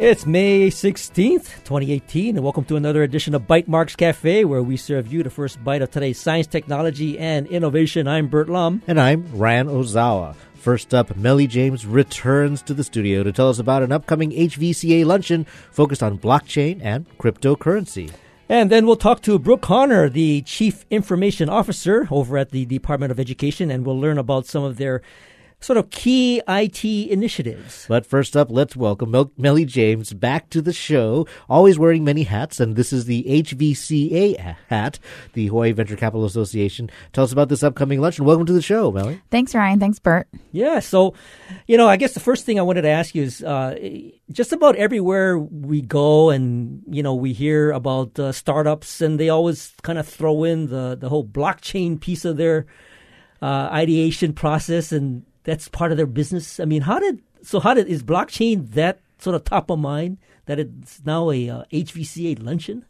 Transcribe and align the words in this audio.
It's 0.00 0.24
May 0.24 0.70
16th, 0.70 1.62
2018, 1.64 2.34
and 2.34 2.42
welcome 2.42 2.64
to 2.64 2.76
another 2.76 3.02
edition 3.02 3.34
of 3.34 3.42
Bytemarks 3.42 3.98
Cafe, 3.98 4.46
where 4.46 4.62
we 4.62 4.78
serve 4.78 5.12
you 5.12 5.22
the 5.22 5.28
first 5.28 5.62
bite 5.62 5.82
of 5.82 5.90
today's 5.90 6.18
science, 6.18 6.46
technology, 6.46 7.18
and 7.18 7.46
innovation. 7.48 8.08
I'm 8.08 8.26
Burt 8.26 8.48
Lum. 8.48 8.80
And 8.86 8.98
I'm 8.98 9.26
Ryan 9.36 9.66
Ozawa. 9.66 10.36
First 10.54 10.94
up, 10.94 11.14
Melly 11.18 11.46
James 11.46 11.84
returns 11.84 12.62
to 12.62 12.72
the 12.72 12.82
studio 12.82 13.22
to 13.22 13.30
tell 13.30 13.50
us 13.50 13.58
about 13.58 13.82
an 13.82 13.92
upcoming 13.92 14.30
HVCA 14.30 15.04
luncheon 15.04 15.44
focused 15.70 16.02
on 16.02 16.16
blockchain 16.16 16.80
and 16.82 17.06
cryptocurrency. 17.18 18.10
And 18.48 18.70
then 18.70 18.86
we'll 18.86 18.96
talk 18.96 19.20
to 19.24 19.38
Brooke 19.38 19.60
Connor, 19.60 20.08
the 20.08 20.40
Chief 20.42 20.86
Information 20.88 21.50
Officer 21.50 22.08
over 22.10 22.38
at 22.38 22.52
the 22.52 22.64
Department 22.64 23.12
of 23.12 23.20
Education, 23.20 23.70
and 23.70 23.84
we'll 23.84 24.00
learn 24.00 24.16
about 24.16 24.46
some 24.46 24.64
of 24.64 24.78
their 24.78 25.02
sort 25.60 25.76
of 25.76 25.90
key 25.90 26.40
IT 26.48 26.84
initiatives. 26.84 27.84
But 27.88 28.06
first 28.06 28.36
up, 28.36 28.50
let's 28.50 28.74
welcome 28.74 29.10
Mel- 29.10 29.32
Melly 29.36 29.64
James 29.64 30.12
back 30.12 30.48
to 30.50 30.62
the 30.62 30.72
show, 30.72 31.26
always 31.48 31.78
wearing 31.78 32.02
many 32.02 32.22
hats, 32.22 32.60
and 32.60 32.76
this 32.76 32.92
is 32.92 33.04
the 33.04 33.24
HVCA 33.24 34.56
hat, 34.68 34.98
the 35.34 35.48
Hawaii 35.48 35.72
Venture 35.72 35.96
Capital 35.96 36.24
Association. 36.24 36.90
Tell 37.12 37.24
us 37.24 37.32
about 37.32 37.48
this 37.48 37.62
upcoming 37.62 38.00
lunch 38.00 38.18
and 38.18 38.26
Welcome 38.26 38.46
to 38.46 38.52
the 38.52 38.62
show, 38.62 38.90
Melly. 38.90 39.20
Thanks, 39.30 39.54
Ryan. 39.54 39.80
Thanks, 39.80 39.98
Burt. 39.98 40.28
Yeah, 40.52 40.78
so, 40.78 41.14
you 41.66 41.76
know, 41.76 41.88
I 41.88 41.96
guess 41.96 42.14
the 42.14 42.20
first 42.20 42.46
thing 42.46 42.58
I 42.58 42.62
wanted 42.62 42.82
to 42.82 42.88
ask 42.88 43.14
you 43.14 43.24
is 43.24 43.42
uh, 43.42 43.76
just 44.30 44.52
about 44.52 44.76
everywhere 44.76 45.36
we 45.38 45.82
go 45.82 46.30
and, 46.30 46.82
you 46.88 47.02
know, 47.02 47.14
we 47.14 47.32
hear 47.32 47.72
about 47.72 48.18
uh, 48.18 48.32
startups, 48.32 49.00
and 49.00 49.18
they 49.18 49.28
always 49.28 49.74
kind 49.82 49.98
of 49.98 50.08
throw 50.08 50.44
in 50.44 50.68
the, 50.68 50.96
the 50.98 51.08
whole 51.08 51.24
blockchain 51.24 52.00
piece 52.00 52.24
of 52.24 52.36
their 52.36 52.66
uh, 53.42 53.68
ideation 53.72 54.32
process 54.32 54.92
and 54.92 55.24
that's 55.44 55.68
part 55.68 55.90
of 55.90 55.96
their 55.96 56.06
business. 56.06 56.60
I 56.60 56.64
mean, 56.64 56.82
how 56.82 56.98
did 56.98 57.22
so? 57.42 57.60
How 57.60 57.74
did 57.74 57.88
is 57.88 58.02
blockchain 58.02 58.70
that 58.72 59.00
sort 59.18 59.36
of 59.36 59.44
top 59.44 59.70
of 59.70 59.78
mind 59.78 60.18
that 60.46 60.58
it's 60.58 61.02
now 61.04 61.30
a 61.30 61.48
uh, 61.48 61.64
HVCA 61.72 62.42
luncheon? 62.42 62.84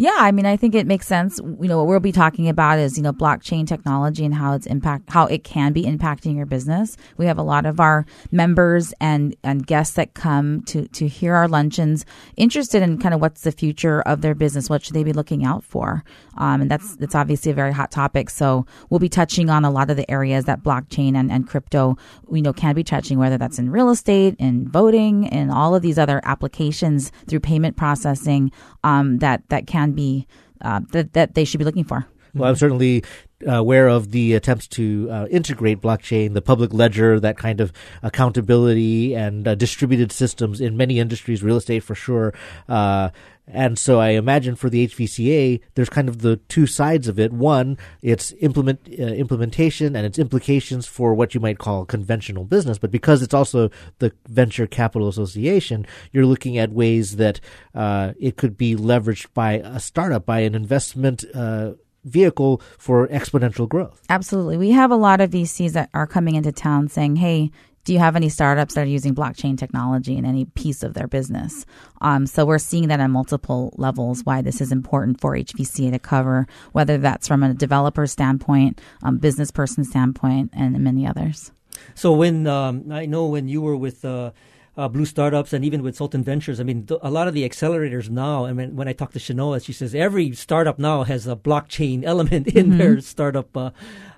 Yeah, 0.00 0.16
I 0.16 0.32
mean, 0.32 0.46
I 0.46 0.56
think 0.56 0.74
it 0.74 0.86
makes 0.86 1.06
sense. 1.06 1.38
You 1.40 1.68
know, 1.68 1.76
what 1.76 1.86
we'll 1.86 2.00
be 2.00 2.10
talking 2.10 2.48
about 2.48 2.78
is, 2.78 2.96
you 2.96 3.02
know, 3.02 3.12
blockchain 3.12 3.66
technology 3.66 4.24
and 4.24 4.34
how 4.34 4.54
it's 4.54 4.64
impact, 4.64 5.10
how 5.10 5.26
it 5.26 5.44
can 5.44 5.74
be 5.74 5.82
impacting 5.82 6.34
your 6.36 6.46
business. 6.46 6.96
We 7.18 7.26
have 7.26 7.36
a 7.36 7.42
lot 7.42 7.66
of 7.66 7.80
our 7.80 8.06
members 8.30 8.94
and, 8.98 9.36
and 9.44 9.66
guests 9.66 9.96
that 9.96 10.14
come 10.14 10.62
to, 10.62 10.88
to 10.88 11.06
hear 11.06 11.34
our 11.34 11.48
luncheons 11.48 12.06
interested 12.38 12.82
in 12.82 12.96
kind 12.96 13.12
of 13.12 13.20
what's 13.20 13.42
the 13.42 13.52
future 13.52 14.00
of 14.00 14.22
their 14.22 14.34
business. 14.34 14.70
What 14.70 14.82
should 14.82 14.94
they 14.94 15.04
be 15.04 15.12
looking 15.12 15.44
out 15.44 15.64
for? 15.64 16.02
Um, 16.38 16.62
and 16.62 16.70
that's, 16.70 16.96
that's 16.96 17.14
obviously 17.14 17.52
a 17.52 17.54
very 17.54 17.72
hot 17.72 17.90
topic. 17.90 18.30
So 18.30 18.64
we'll 18.88 19.00
be 19.00 19.10
touching 19.10 19.50
on 19.50 19.66
a 19.66 19.70
lot 19.70 19.90
of 19.90 19.98
the 19.98 20.10
areas 20.10 20.46
that 20.46 20.62
blockchain 20.62 21.14
and, 21.14 21.30
and 21.30 21.46
crypto, 21.46 21.98
you 22.32 22.40
know, 22.40 22.54
can 22.54 22.74
be 22.74 22.84
touching, 22.84 23.18
whether 23.18 23.36
that's 23.36 23.58
in 23.58 23.68
real 23.68 23.90
estate, 23.90 24.34
in 24.38 24.66
voting, 24.66 25.28
and 25.28 25.50
all 25.50 25.74
of 25.74 25.82
these 25.82 25.98
other 25.98 26.22
applications 26.24 27.12
through 27.26 27.40
payment 27.40 27.76
processing, 27.76 28.50
um, 28.82 29.18
that, 29.18 29.46
that 29.50 29.66
can 29.66 29.89
be 29.92 30.26
uh, 30.60 30.80
that 30.92 31.12
that 31.12 31.34
they 31.34 31.44
should 31.44 31.58
be 31.58 31.64
looking 31.64 31.84
for. 31.84 32.06
Well, 32.34 32.48
I'm 32.48 32.56
certainly 32.56 33.02
aware 33.46 33.88
of 33.88 34.10
the 34.10 34.34
attempts 34.34 34.66
to 34.68 35.08
uh, 35.10 35.26
integrate 35.30 35.80
blockchain, 35.80 36.34
the 36.34 36.42
public 36.42 36.72
ledger, 36.72 37.20
that 37.20 37.36
kind 37.36 37.60
of 37.60 37.72
accountability 38.02 39.14
and 39.14 39.46
uh, 39.46 39.54
distributed 39.54 40.12
systems 40.12 40.60
in 40.60 40.76
many 40.76 40.98
industries, 40.98 41.42
real 41.42 41.56
estate 41.56 41.80
for 41.80 41.94
sure. 41.94 42.34
Uh, 42.68 43.10
and 43.52 43.78
so 43.78 44.00
I 44.00 44.10
imagine 44.10 44.54
for 44.54 44.70
the 44.70 44.86
HVCA, 44.86 45.60
there's 45.74 45.88
kind 45.88 46.08
of 46.08 46.20
the 46.20 46.36
two 46.36 46.66
sides 46.66 47.08
of 47.08 47.18
it. 47.18 47.32
One, 47.32 47.78
it's 48.00 48.32
implement 48.40 48.80
uh, 48.88 49.02
implementation 49.02 49.96
and 49.96 50.06
its 50.06 50.18
implications 50.18 50.86
for 50.86 51.14
what 51.14 51.34
you 51.34 51.40
might 51.40 51.58
call 51.58 51.84
conventional 51.84 52.44
business. 52.44 52.78
But 52.78 52.90
because 52.90 53.22
it's 53.22 53.34
also 53.34 53.70
the 53.98 54.12
Venture 54.28 54.66
Capital 54.66 55.08
Association, 55.08 55.86
you're 56.12 56.26
looking 56.26 56.58
at 56.58 56.70
ways 56.70 57.16
that 57.16 57.40
uh, 57.74 58.12
it 58.20 58.36
could 58.36 58.56
be 58.56 58.76
leveraged 58.76 59.28
by 59.34 59.54
a 59.54 59.80
startup, 59.80 60.24
by 60.24 60.40
an 60.40 60.54
investment 60.54 61.24
uh, 61.34 61.72
vehicle 62.04 62.60
for 62.78 63.06
exponential 63.08 63.68
growth. 63.68 64.02
Absolutely. 64.08 64.56
We 64.56 64.70
have 64.70 64.90
a 64.90 64.96
lot 64.96 65.20
of 65.20 65.30
VCs 65.30 65.72
that 65.72 65.90
are 65.94 66.06
coming 66.06 66.34
into 66.34 66.52
town 66.52 66.88
saying, 66.88 67.16
hey, 67.16 67.50
do 67.84 67.94
you 67.94 67.98
have 67.98 68.14
any 68.14 68.28
startups 68.28 68.74
that 68.74 68.82
are 68.82 68.90
using 68.90 69.14
blockchain 69.14 69.56
technology 69.56 70.16
in 70.16 70.24
any 70.24 70.44
piece 70.44 70.82
of 70.82 70.94
their 70.94 71.06
business? 71.06 71.64
Um, 72.00 72.26
so 72.26 72.44
we're 72.44 72.58
seeing 72.58 72.88
that 72.88 73.00
on 73.00 73.10
multiple 73.10 73.72
levels 73.76 74.24
why 74.24 74.42
this 74.42 74.60
is 74.60 74.70
important 74.70 75.20
for 75.20 75.34
HVCA 75.34 75.90
to 75.92 75.98
cover, 75.98 76.46
whether 76.72 76.98
that's 76.98 77.26
from 77.26 77.42
a 77.42 77.54
developer 77.54 78.06
standpoint, 78.06 78.80
um, 79.02 79.16
business 79.18 79.50
person 79.50 79.84
standpoint, 79.84 80.50
and 80.52 80.78
many 80.80 81.06
others. 81.06 81.52
So 81.94 82.12
when 82.12 82.46
um, 82.46 82.92
I 82.92 83.06
know 83.06 83.26
when 83.26 83.48
you 83.48 83.62
were 83.62 83.76
with 83.76 84.04
uh, 84.04 84.32
uh, 84.80 84.88
Blue 84.88 85.04
Startups 85.04 85.52
and 85.52 85.62
even 85.68 85.82
with 85.82 85.94
Sultan 85.96 86.22
Ventures, 86.24 86.58
I 86.60 86.64
mean, 86.64 86.86
th- 86.86 87.00
a 87.02 87.10
lot 87.10 87.28
of 87.28 87.34
the 87.34 87.44
accelerators 87.48 88.08
now, 88.08 88.46
I 88.46 88.52
mean, 88.52 88.76
when 88.78 88.88
I 88.88 88.94
talk 88.94 89.12
to 89.12 89.18
Shanoa, 89.18 89.62
she 89.64 89.72
says 89.80 89.94
every 89.94 90.32
startup 90.34 90.78
now 90.78 91.04
has 91.04 91.26
a 91.26 91.36
blockchain 91.36 92.02
element 92.12 92.46
in 92.48 92.66
Mm-hmm. 92.68 92.78
their 92.78 93.00
startup 93.00 93.50
uh, 93.56 93.70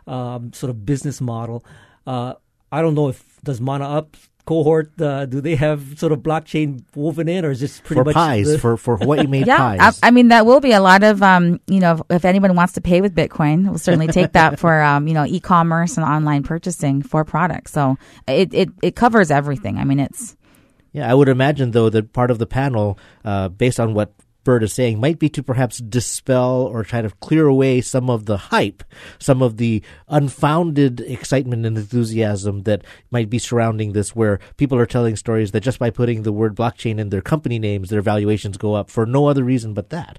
um, 0.07 0.53
sort 0.53 0.71
of 0.71 0.77
business 0.87 1.21
model. 1.21 1.65
Uh, 2.07 2.35
I 2.71 2.81
don't 2.83 2.95
know 2.95 3.09
if 3.09 3.19
does 3.45 3.61
Mana 3.61 3.89
Up 3.99 4.17
cohort 4.45 4.91
uh, 5.01 5.25
do 5.25 5.41
they 5.41 5.55
have 5.55 5.81
sort 6.03 6.11
of 6.11 6.19
blockchain 6.19 6.83
woven 6.97 7.29
in, 7.29 7.45
or 7.45 7.51
is 7.53 7.61
this 7.61 7.79
pretty 7.81 8.01
for 8.01 8.05
much 8.07 8.15
pies, 8.15 8.49
the- 8.51 8.59
for, 8.59 8.77
for 8.77 8.97
Hawaii 8.97 9.27
made 9.27 9.47
Yeah, 9.53 9.59
pies. 9.79 10.01
I, 10.03 10.09
I 10.09 10.11
mean 10.11 10.29
that 10.29 10.47
will 10.47 10.59
be 10.61 10.73
a 10.73 10.81
lot 10.81 11.03
of 11.05 11.23
um, 11.23 11.61
you 11.69 11.79
know, 11.79 11.93
if, 11.95 12.01
if 12.19 12.25
anyone 12.25 12.55
wants 12.57 12.73
to 12.75 12.81
pay 12.81 13.01
with 13.01 13.15
Bitcoin, 13.15 13.69
we'll 13.69 13.79
certainly 13.79 14.09
take 14.09 14.33
that 14.33 14.59
for 14.63 14.83
um, 14.83 15.07
you 15.07 15.15
know, 15.15 15.25
e-commerce 15.27 15.97
and 15.97 16.05
online 16.05 16.43
purchasing 16.43 17.03
for 17.03 17.25
products. 17.25 17.71
So 17.73 17.97
it 18.27 18.53
it, 18.53 18.69
it 18.83 18.97
covers 18.97 19.31
everything. 19.31 19.79
I 19.79 19.85
mean, 19.85 20.01
it's 20.01 20.37
Yeah, 20.93 21.11
I 21.11 21.15
would 21.15 21.29
imagine 21.29 21.71
though 21.71 21.89
that 21.89 22.13
part 22.13 22.31
of 22.31 22.39
the 22.39 22.47
panel, 22.47 22.99
uh, 23.25 23.49
based 23.49 23.81
on 23.81 23.95
what 23.95 24.13
Burt 24.45 24.63
is 24.63 24.73
saying, 24.73 25.01
might 25.01 25.19
be 25.19 25.29
to 25.31 25.43
perhaps 25.43 25.79
dispel 25.79 26.63
or 26.63 26.85
try 26.85 27.03
to 27.03 27.11
clear 27.21 27.47
away 27.47 27.81
some 27.81 28.11
of 28.11 28.27
the 28.27 28.37
hype, 28.37 28.83
some 29.19 29.43
of 29.43 29.57
the 29.57 29.83
unfounded 30.09 31.01
excitement 31.01 31.65
and 31.67 31.79
enthusiasm 31.79 32.63
that 32.63 32.83
might 33.11 33.31
be 33.31 33.39
surrounding 33.39 33.93
this, 33.93 34.15
where 34.15 34.41
people 34.57 34.79
are 34.79 34.87
telling 34.87 35.17
stories 35.17 35.53
that 35.53 35.61
just 35.61 35.79
by 35.79 35.91
putting 35.91 36.23
the 36.23 36.33
word 36.33 36.55
blockchain 36.55 36.99
in 36.99 37.11
their 37.11 37.23
company 37.23 37.59
names, 37.59 37.91
their 37.91 38.03
valuations 38.03 38.57
go 38.57 38.75
up 38.75 38.91
for 38.91 39.07
no 39.07 39.27
other 39.27 39.45
reason 39.45 39.75
but 39.75 39.91
that. 39.91 40.19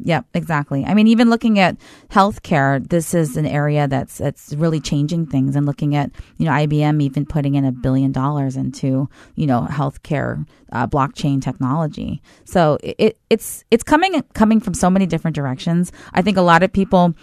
Yep, 0.00 0.26
exactly. 0.34 0.84
I 0.84 0.94
mean, 0.94 1.08
even 1.08 1.28
looking 1.28 1.58
at 1.58 1.76
healthcare, 2.10 2.86
this 2.88 3.14
is 3.14 3.36
an 3.36 3.46
area 3.46 3.88
that's 3.88 4.18
that's 4.18 4.52
really 4.54 4.80
changing 4.80 5.26
things. 5.26 5.56
And 5.56 5.66
looking 5.66 5.96
at 5.96 6.10
you 6.36 6.44
know 6.44 6.52
IBM 6.52 7.02
even 7.02 7.26
putting 7.26 7.56
in 7.56 7.64
a 7.64 7.72
billion 7.72 8.12
dollars 8.12 8.56
into 8.56 9.08
you 9.34 9.46
know 9.46 9.66
healthcare 9.68 10.46
uh, 10.72 10.86
blockchain 10.86 11.42
technology. 11.42 12.22
So 12.44 12.78
it 12.82 13.18
it's 13.28 13.57
it's 13.70 13.82
coming 13.82 14.22
coming 14.34 14.60
from 14.60 14.74
so 14.74 14.90
many 14.90 15.06
different 15.06 15.34
directions. 15.34 15.92
I 16.12 16.22
think 16.22 16.36
a 16.36 16.42
lot 16.42 16.62
of 16.62 16.72
people 16.72 17.14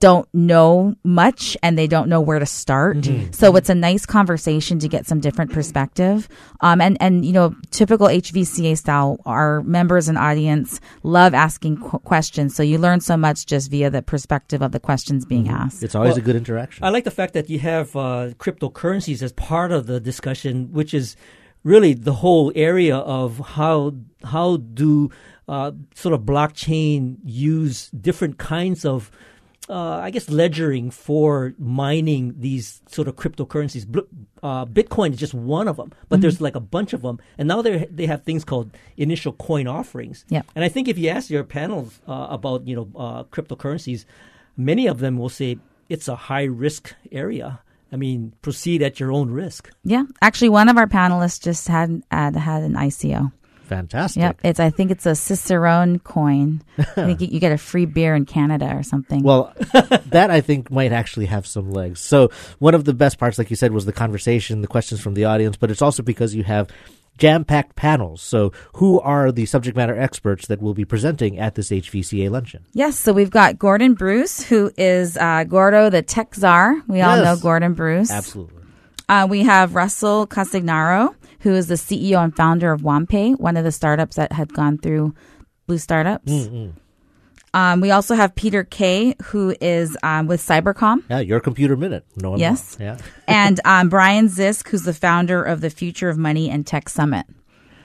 don't 0.00 0.28
know 0.34 0.94
much 1.02 1.56
and 1.62 1.78
they 1.78 1.86
don't 1.86 2.10
know 2.10 2.20
where 2.20 2.38
to 2.38 2.44
start. 2.44 2.98
So 3.30 3.56
it's 3.56 3.70
a 3.70 3.74
nice 3.74 4.04
conversation 4.04 4.78
to 4.80 4.88
get 4.88 5.06
some 5.06 5.18
different 5.18 5.50
perspective. 5.52 6.28
Um, 6.60 6.82
and, 6.82 6.98
and, 7.00 7.24
you 7.24 7.32
know, 7.32 7.54
typical 7.70 8.08
HVCA 8.08 8.76
style, 8.76 9.18
our 9.24 9.62
members 9.62 10.08
and 10.08 10.18
audience 10.18 10.78
love 11.04 11.32
asking 11.32 11.78
qu- 11.78 12.00
questions. 12.00 12.54
So 12.54 12.62
you 12.62 12.76
learn 12.76 13.00
so 13.00 13.16
much 13.16 13.46
just 13.46 13.70
via 13.70 13.88
the 13.88 14.02
perspective 14.02 14.60
of 14.60 14.72
the 14.72 14.80
questions 14.80 15.24
being 15.24 15.48
asked. 15.48 15.82
It's 15.82 15.94
always 15.94 16.10
Well, 16.10 16.18
a 16.18 16.22
good 16.22 16.36
interaction. 16.36 16.84
I 16.84 16.90
like 16.90 17.04
the 17.04 17.10
fact 17.10 17.32
that 17.32 17.48
you 17.48 17.60
have 17.60 17.96
uh, 17.96 18.34
cryptocurrencies 18.36 19.22
as 19.22 19.32
part 19.32 19.72
of 19.72 19.86
the 19.86 20.00
discussion, 20.00 20.70
which 20.72 20.92
is 20.92 21.16
really 21.62 21.94
the 21.94 22.14
whole 22.14 22.52
area 22.54 22.96
of 22.96 23.38
how 23.56 23.94
how 24.22 24.58
do 24.58 25.10
uh, 25.48 25.72
sort 25.94 26.14
of 26.14 26.22
blockchain 26.22 27.16
use 27.24 27.90
different 27.90 28.38
kinds 28.38 28.84
of 28.84 29.10
uh, 29.68 29.96
I 29.96 30.10
guess 30.10 30.28
ledgering 30.28 30.90
for 30.90 31.54
mining 31.58 32.34
these 32.38 32.82
sort 32.86 33.08
of 33.08 33.16
cryptocurrencies. 33.16 33.86
Uh, 34.42 34.66
Bitcoin 34.66 35.12
is 35.12 35.18
just 35.18 35.34
one 35.34 35.68
of 35.68 35.76
them, 35.76 35.92
but 36.08 36.20
there's 36.20 36.40
like 36.40 36.54
a 36.54 36.60
bunch 36.60 36.92
of 36.92 37.02
them, 37.02 37.18
and 37.38 37.48
now 37.48 37.62
they 37.62 37.86
they 37.90 38.06
have 38.06 38.24
things 38.24 38.44
called 38.44 38.70
initial 38.96 39.32
coin 39.32 39.66
offerings. 39.66 40.24
Yep. 40.28 40.46
And 40.54 40.64
I 40.64 40.68
think 40.68 40.88
if 40.88 40.98
you 40.98 41.08
ask 41.08 41.30
your 41.30 41.44
panels 41.44 41.98
uh, 42.06 42.26
about 42.30 42.66
you 42.66 42.76
know 42.76 42.88
uh, 42.94 43.24
cryptocurrencies, 43.24 44.04
many 44.56 44.86
of 44.86 44.98
them 44.98 45.16
will 45.18 45.30
say 45.30 45.58
it's 45.88 46.08
a 46.08 46.16
high 46.16 46.44
risk 46.44 46.94
area. 47.10 47.60
I 47.92 47.96
mean, 47.96 48.32
proceed 48.42 48.82
at 48.82 48.98
your 48.98 49.12
own 49.12 49.30
risk. 49.30 49.70
Yeah. 49.84 50.02
Actually, 50.20 50.48
one 50.48 50.68
of 50.68 50.76
our 50.76 50.88
panelists 50.88 51.40
just 51.40 51.68
had, 51.68 52.02
had, 52.10 52.34
had 52.34 52.64
an 52.64 52.74
ICO. 52.74 53.30
Fantastic. 53.74 54.20
Yep. 54.20 54.40
It's, 54.44 54.60
I 54.60 54.70
think 54.70 54.90
it's 54.90 55.04
a 55.04 55.14
Cicerone 55.14 55.98
coin. 55.98 56.62
I 56.78 56.84
think 56.84 57.20
you, 57.20 57.40
get 57.40 57.50
a 57.50 57.58
free 57.58 57.86
beer 57.86 58.14
in 58.14 58.24
Canada 58.24 58.72
or 58.74 58.82
something. 58.82 59.22
Well, 59.22 59.52
that 60.06 60.30
I 60.30 60.40
think 60.40 60.70
might 60.70 60.92
actually 60.92 61.26
have 61.26 61.46
some 61.46 61.70
legs. 61.70 62.00
So 62.00 62.30
one 62.60 62.74
of 62.74 62.84
the 62.84 62.94
best 62.94 63.18
parts, 63.18 63.36
like 63.36 63.50
you 63.50 63.56
said, 63.56 63.72
was 63.72 63.84
the 63.84 63.92
conversation, 63.92 64.60
the 64.60 64.68
questions 64.68 65.00
from 65.00 65.14
the 65.14 65.24
audience, 65.24 65.56
but 65.56 65.70
it's 65.70 65.82
also 65.82 66.02
because 66.02 66.34
you 66.34 66.44
have 66.44 66.68
jam-packed 67.18 67.74
panels. 67.76 68.22
So 68.22 68.52
who 68.74 69.00
are 69.00 69.32
the 69.32 69.46
subject 69.46 69.76
matter 69.76 69.98
experts 69.98 70.46
that 70.46 70.62
will 70.62 70.74
be 70.74 70.84
presenting 70.84 71.38
at 71.38 71.54
this 71.56 71.70
HVCA 71.70 72.30
luncheon? 72.30 72.64
Yes, 72.72 72.98
so 72.98 73.12
we've 73.12 73.30
got 73.30 73.58
Gordon 73.58 73.94
Bruce, 73.94 74.42
who 74.42 74.70
is 74.76 75.16
uh, 75.16 75.44
Gordo, 75.44 75.90
the 75.90 76.02
tech 76.02 76.34
czar. 76.34 76.80
We 76.86 77.00
all 77.00 77.16
know 77.16 77.36
Gordon 77.36 77.74
Bruce. 77.74 78.10
Absolutely. 78.10 78.62
Uh, 79.08 79.26
we 79.28 79.42
have 79.42 79.74
Russell 79.74 80.26
Castagnaro, 80.26 81.14
who 81.44 81.52
is 81.52 81.68
the 81.68 81.74
CEO 81.74 82.24
and 82.24 82.34
founder 82.34 82.72
of 82.72 82.80
WamPay, 82.80 83.38
one 83.38 83.58
of 83.58 83.64
the 83.64 83.70
startups 83.70 84.16
that 84.16 84.32
had 84.32 84.52
gone 84.54 84.78
through 84.78 85.14
Blue 85.66 85.76
Startups. 85.76 86.32
Mm-hmm. 86.32 86.70
Um, 87.52 87.80
we 87.82 87.90
also 87.90 88.14
have 88.14 88.34
Peter 88.34 88.64
Kay, 88.64 89.14
who 89.24 89.54
is 89.60 89.96
um, 90.02 90.26
with 90.26 90.40
Cybercom. 90.40 91.04
Yeah, 91.08 91.20
your 91.20 91.40
computer 91.40 91.76
minute. 91.76 92.06
No 92.16 92.30
one 92.30 92.40
Yes. 92.40 92.78
Yeah. 92.80 92.96
and 93.28 93.60
um, 93.66 93.90
Brian 93.90 94.28
Zisk, 94.28 94.68
who's 94.68 94.84
the 94.84 94.94
founder 94.94 95.42
of 95.42 95.60
the 95.60 95.68
Future 95.68 96.08
of 96.08 96.16
Money 96.16 96.48
and 96.48 96.66
Tech 96.66 96.88
Summit. 96.88 97.26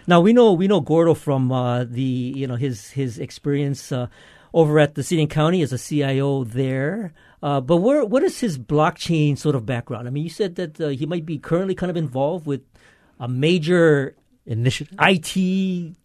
Now 0.07 0.21
we 0.21 0.31
know 0.31 0.53
we 0.53 0.67
know 0.67 0.79
Gordo 0.79 1.13
from 1.13 1.51
uh, 1.51 1.83
the 1.83 2.01
you 2.01 2.47
know 2.47 2.55
his 2.55 2.89
his 2.91 3.19
experience 3.19 3.91
uh, 3.91 4.07
over 4.53 4.79
at 4.79 4.95
the 4.95 5.03
City 5.03 5.21
and 5.21 5.29
County 5.29 5.61
as 5.61 5.73
a 5.73 5.77
CIO 5.77 6.45
there. 6.45 7.13
Uh, 7.43 7.59
but 7.61 7.77
where 7.77 8.05
what 8.05 8.23
is 8.23 8.39
his 8.39 8.57
blockchain 8.57 9.37
sort 9.37 9.53
of 9.53 9.65
background? 9.65 10.07
I 10.07 10.11
mean, 10.11 10.23
you 10.23 10.29
said 10.29 10.55
that 10.55 10.81
uh, 10.81 10.87
he 10.87 11.05
might 11.05 11.25
be 11.25 11.37
currently 11.37 11.75
kind 11.75 11.91
of 11.91 11.97
involved 11.97 12.47
with 12.47 12.61
a 13.19 13.27
major 13.27 14.15
Initiative. 14.45 14.95
IT. 14.99 15.95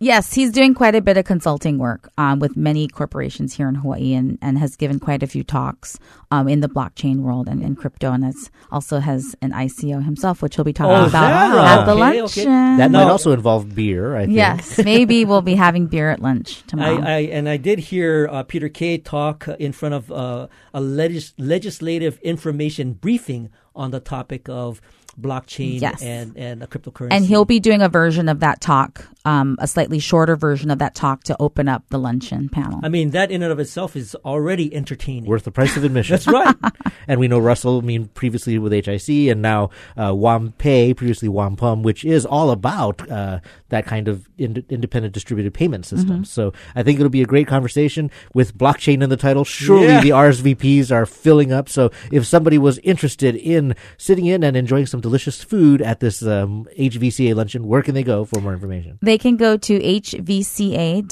Yes, 0.00 0.34
he's 0.34 0.50
doing 0.50 0.74
quite 0.74 0.94
a 0.94 1.00
bit 1.00 1.16
of 1.16 1.24
consulting 1.24 1.78
work 1.78 2.10
um, 2.18 2.38
with 2.40 2.56
many 2.56 2.88
corporations 2.88 3.54
here 3.54 3.68
in 3.68 3.74
Hawaii 3.76 4.12
and, 4.14 4.38
and 4.42 4.58
has 4.58 4.74
given 4.76 4.98
quite 4.98 5.22
a 5.22 5.26
few 5.26 5.44
talks 5.44 5.98
um, 6.30 6.48
in 6.48 6.60
the 6.60 6.68
blockchain 6.68 7.18
world 7.20 7.48
and 7.48 7.62
in 7.62 7.76
crypto. 7.76 8.10
And 8.12 8.22
that's 8.24 8.50
also 8.72 8.98
has 8.98 9.36
an 9.40 9.52
ICO 9.52 10.04
himself, 10.04 10.42
which 10.42 10.56
he'll 10.56 10.64
be 10.64 10.72
talking 10.72 10.92
Oh, 10.96 11.06
about 11.06 11.12
that 11.12 11.54
right? 11.56 11.78
at 11.78 11.84
the 11.84 11.92
Okay, 11.92 12.00
luncheon. 12.00 12.42
okay. 12.42 12.76
That 12.78 12.90
No. 12.90 13.04
might 13.04 13.10
also 13.10 13.32
involve 13.32 13.74
beer, 13.74 14.16
I 14.16 14.24
think. 14.26 14.36
Yes, 14.36 14.78
maybe 14.84 15.24
we'll 15.24 15.42
be 15.42 15.54
having 15.54 15.86
beer 15.86 16.10
at 16.10 16.20
lunch 16.20 16.62
I, 16.64 16.68
tomorrow. 16.68 17.00
I 17.02 17.18
and 17.20 17.48
I 17.48 17.56
did 17.56 17.78
hear 17.78 18.28
uh, 18.30 18.42
Peter 18.42 18.68
Kay 18.68 18.98
talk 18.98 19.46
in 19.58 19.72
front 19.72 19.94
of 19.94 20.10
uh, 20.10 20.48
a 20.74 20.80
legis- 20.80 21.34
legislative 21.38 22.18
information 22.20 22.94
briefing 22.94 23.50
on 23.76 23.90
the 23.90 24.00
topic 24.00 24.48
of 24.48 24.80
blockchain 25.20 25.80
Yes. 25.80 26.02
and 26.02 26.36
and 26.36 26.62
a 26.62 26.66
cryptocurrency. 26.66 27.08
and 27.12 27.24
he'll 27.24 27.44
be 27.44 27.60
doing 27.60 27.82
a 27.82 27.88
version 27.88 28.28
of 28.28 28.40
that 28.40 28.60
talk, 28.60 29.06
um, 29.24 29.56
a 29.60 29.66
slightly 29.66 29.98
shorter 29.98 30.36
version 30.36 30.70
of 30.70 30.78
that 30.78 30.94
talk 30.94 31.24
to 31.24 31.36
open 31.40 31.68
up 31.68 31.82
the 31.90 31.98
luncheon 31.98 32.48
panel. 32.48 32.80
I 32.82 32.88
mean, 32.88 33.10
that 33.10 33.30
in 33.30 33.42
and 33.42 33.52
of 33.52 33.58
itself 33.58 33.96
is 33.96 34.14
already 34.24 34.74
entertaining. 34.74 35.24
Worth 35.26 35.44
the 35.44 35.50
price 35.50 35.76
of 35.76 35.84
admission. 35.84 36.14
That's 36.14 36.26
right. 36.26 36.54
And 37.06 37.20
we 37.20 37.28
know 37.28 37.38
Russell, 37.38 37.78
I 37.78 37.80
mean, 37.82 38.06
previously 38.08 38.58
with 38.58 38.72
HIC 38.72 39.08
and 39.28 39.42
now 39.42 39.68
uh, 39.94 40.12
WAMPay, 40.12 40.96
previously 40.96 41.28
WAMPUM, 41.28 41.82
which 41.82 42.02
is 42.02 42.24
all 42.24 42.50
about 42.50 43.10
uh, 43.10 43.40
that 43.68 43.84
kind 43.84 44.08
of 44.08 44.26
ind- 44.38 44.64
independent 44.70 45.12
distributed 45.12 45.52
payment 45.52 45.84
system. 45.84 46.24
So 46.24 46.54
I 46.74 46.82
think 46.82 46.98
it'll 46.98 47.10
be 47.10 47.20
a 47.20 47.26
great 47.26 47.46
conversation 47.46 48.10
with 48.32 48.56
blockchain 48.56 49.02
in 49.02 49.10
the 49.10 49.18
title. 49.18 49.44
Surely 49.44 49.88
Yeah. 49.88 50.00
the 50.00 50.10
RSVPs 50.10 50.90
are 50.90 51.04
filling 51.04 51.52
up. 51.52 51.68
So 51.68 51.90
if 52.10 52.24
somebody 52.24 52.56
was 52.56 52.78
interested 52.78 53.36
in 53.36 53.74
sitting 53.98 54.24
in 54.24 54.42
and 54.42 54.56
enjoying 54.56 54.86
some 54.86 55.02
delicious 55.04 55.44
food 55.44 55.82
at 55.82 56.00
this 56.00 56.22
um, 56.22 56.66
HVCA 56.78 57.34
luncheon, 57.34 57.66
where 57.66 57.82
can 57.82 57.94
they 57.94 58.02
go 58.02 58.24
for 58.24 58.40
more 58.40 58.54
information? 58.54 58.98
They 59.02 59.18
can 59.18 59.36
go 59.36 59.58
to 59.58 59.78
hvca.org, 59.78 61.02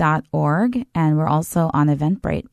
and 0.94 1.18
we're 1.18 1.28
also 1.28 1.70
on 1.74 1.88
Eventbrite. 1.88 2.46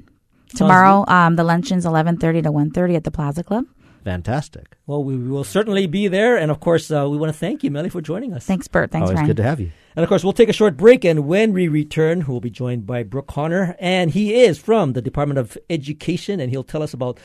Tomorrow, 0.53 1.05
um, 1.07 1.37
the 1.37 1.45
luncheon's 1.45 1.85
11.30 1.85 2.43
to 2.43 2.51
1.30 2.51 2.95
at 2.97 3.05
the 3.05 3.11
Plaza 3.11 3.45
Club. 3.45 3.63
Fantastic. 4.03 4.75
Well, 4.85 5.01
we 5.01 5.15
will 5.17 5.45
certainly 5.45 5.87
be 5.87 6.09
there. 6.09 6.35
And 6.35 6.51
of 6.51 6.59
course, 6.59 6.91
uh, 6.91 7.07
we 7.09 7.15
want 7.15 7.31
to 7.31 7.37
thank 7.37 7.63
you, 7.63 7.71
Melly, 7.71 7.89
for 7.89 8.01
joining 8.01 8.33
us. 8.33 8.45
Thanks, 8.45 8.67
Burt. 8.67 8.91
Thanks, 8.91 9.05
Always 9.05 9.15
Ryan. 9.17 9.27
good 9.27 9.37
to 9.37 9.43
have 9.43 9.61
you. 9.61 9.71
And 9.95 10.03
of 10.03 10.09
course, 10.09 10.23
we'll 10.25 10.33
take 10.33 10.49
a 10.49 10.53
short 10.53 10.75
break. 10.75 11.05
And 11.05 11.25
when 11.25 11.53
we 11.53 11.67
return, 11.69 12.25
we'll 12.27 12.41
be 12.41 12.49
joined 12.49 12.85
by 12.85 13.03
Brooke 13.03 13.27
Connor. 13.27 13.77
And 13.79 14.11
he 14.11 14.41
is 14.41 14.57
from 14.57 14.93
the 14.93 15.01
Department 15.01 15.37
of 15.37 15.57
Education. 15.69 16.39
And 16.39 16.49
he'll 16.49 16.63
tell 16.63 16.83
us 16.83 16.93
about 16.93 17.19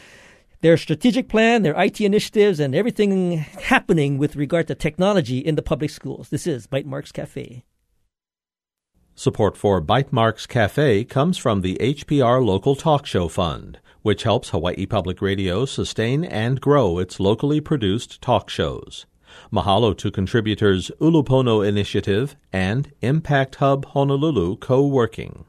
their 0.64 0.78
strategic 0.78 1.28
plan, 1.28 1.62
their 1.62 1.78
IT 1.78 2.00
initiatives, 2.00 2.58
and 2.58 2.74
everything 2.74 3.36
happening 3.36 4.16
with 4.16 4.34
regard 4.34 4.66
to 4.66 4.74
technology 4.74 5.36
in 5.38 5.56
the 5.56 5.62
public 5.62 5.90
schools. 5.90 6.30
This 6.30 6.46
is 6.46 6.66
Bytemarks 6.66 7.12
Cafe. 7.12 7.64
Support 9.14 9.58
for 9.58 9.82
Bytemarks 9.82 10.48
Cafe 10.48 11.04
comes 11.04 11.36
from 11.36 11.60
the 11.60 11.76
HPR 11.82 12.42
Local 12.42 12.74
Talk 12.74 13.04
Show 13.04 13.28
Fund, 13.28 13.78
which 14.00 14.22
helps 14.22 14.48
Hawaii 14.48 14.86
Public 14.86 15.20
Radio 15.20 15.66
sustain 15.66 16.24
and 16.24 16.62
grow 16.62 16.98
its 16.98 17.20
locally 17.20 17.60
produced 17.60 18.22
talk 18.22 18.48
shows. 18.48 19.04
Mahalo 19.52 19.94
to 19.98 20.10
contributors 20.10 20.90
Ulupono 20.98 21.60
Initiative 21.60 22.36
and 22.54 22.90
Impact 23.02 23.56
Hub 23.56 23.84
Honolulu 23.88 24.56
Co-working. 24.56 25.44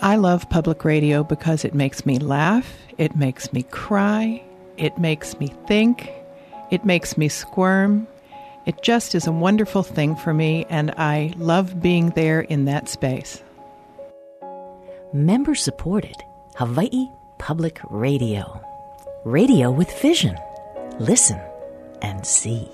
I 0.00 0.14
love 0.14 0.48
public 0.48 0.84
radio 0.84 1.24
because 1.24 1.64
it 1.64 1.74
makes 1.74 2.06
me 2.06 2.18
laugh, 2.18 2.72
it 2.98 3.16
makes 3.16 3.52
me 3.52 3.64
cry, 3.64 4.42
it 4.76 4.96
makes 4.96 5.38
me 5.40 5.48
think, 5.66 6.10
it 6.70 6.84
makes 6.84 7.18
me 7.18 7.28
squirm. 7.28 8.06
It 8.64 8.82
just 8.82 9.14
is 9.14 9.26
a 9.26 9.32
wonderful 9.32 9.82
thing 9.82 10.14
for 10.14 10.32
me, 10.32 10.66
and 10.68 10.92
I 10.92 11.32
love 11.36 11.82
being 11.82 12.10
there 12.10 12.42
in 12.42 12.66
that 12.66 12.88
space. 12.88 13.42
Member 15.12 15.54
supported 15.54 16.16
Hawaii 16.54 17.08
Public 17.38 17.80
Radio. 17.90 18.60
Radio 19.24 19.70
with 19.70 19.90
vision. 20.00 20.38
Listen 21.00 21.40
and 22.02 22.24
see. 22.24 22.70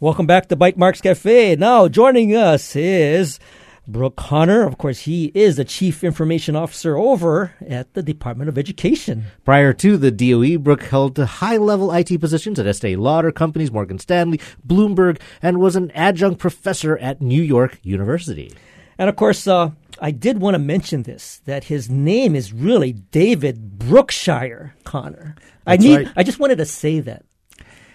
Welcome 0.00 0.26
back 0.26 0.46
to 0.46 0.56
Bytemarks 0.56 1.02
Cafe. 1.02 1.56
Now, 1.56 1.88
joining 1.88 2.30
us 2.36 2.76
is 2.76 3.40
Brooke 3.88 4.14
Connor. 4.14 4.62
Of 4.62 4.78
course, 4.78 5.00
he 5.00 5.32
is 5.34 5.56
the 5.56 5.64
Chief 5.64 6.04
Information 6.04 6.54
Officer 6.54 6.96
over 6.96 7.54
at 7.66 7.94
the 7.94 8.02
Department 8.04 8.48
of 8.48 8.56
Education. 8.56 9.24
Prior 9.44 9.72
to 9.72 9.96
the 9.96 10.12
DOE, 10.12 10.56
Brooke 10.58 10.84
held 10.84 11.18
high 11.18 11.56
level 11.56 11.92
IT 11.92 12.20
positions 12.20 12.60
at 12.60 12.66
Estee 12.68 12.94
Lauder 12.94 13.32
Companies, 13.32 13.72
Morgan 13.72 13.98
Stanley, 13.98 14.38
Bloomberg, 14.64 15.20
and 15.42 15.58
was 15.58 15.74
an 15.74 15.90
adjunct 15.90 16.38
professor 16.38 16.96
at 16.98 17.20
New 17.20 17.42
York 17.42 17.80
University. 17.82 18.54
And 18.98 19.08
of 19.08 19.16
course, 19.16 19.48
uh, 19.48 19.72
I 20.00 20.12
did 20.12 20.38
want 20.38 20.54
to 20.54 20.60
mention 20.60 21.02
this 21.02 21.40
that 21.46 21.64
his 21.64 21.90
name 21.90 22.36
is 22.36 22.52
really 22.52 22.92
David 22.92 23.80
Brookshire 23.80 24.76
Connor. 24.84 25.34
I 25.66 25.76
need. 25.76 25.96
right. 25.96 26.08
I 26.14 26.22
just 26.22 26.38
wanted 26.38 26.58
to 26.58 26.66
say 26.66 27.00
that. 27.00 27.24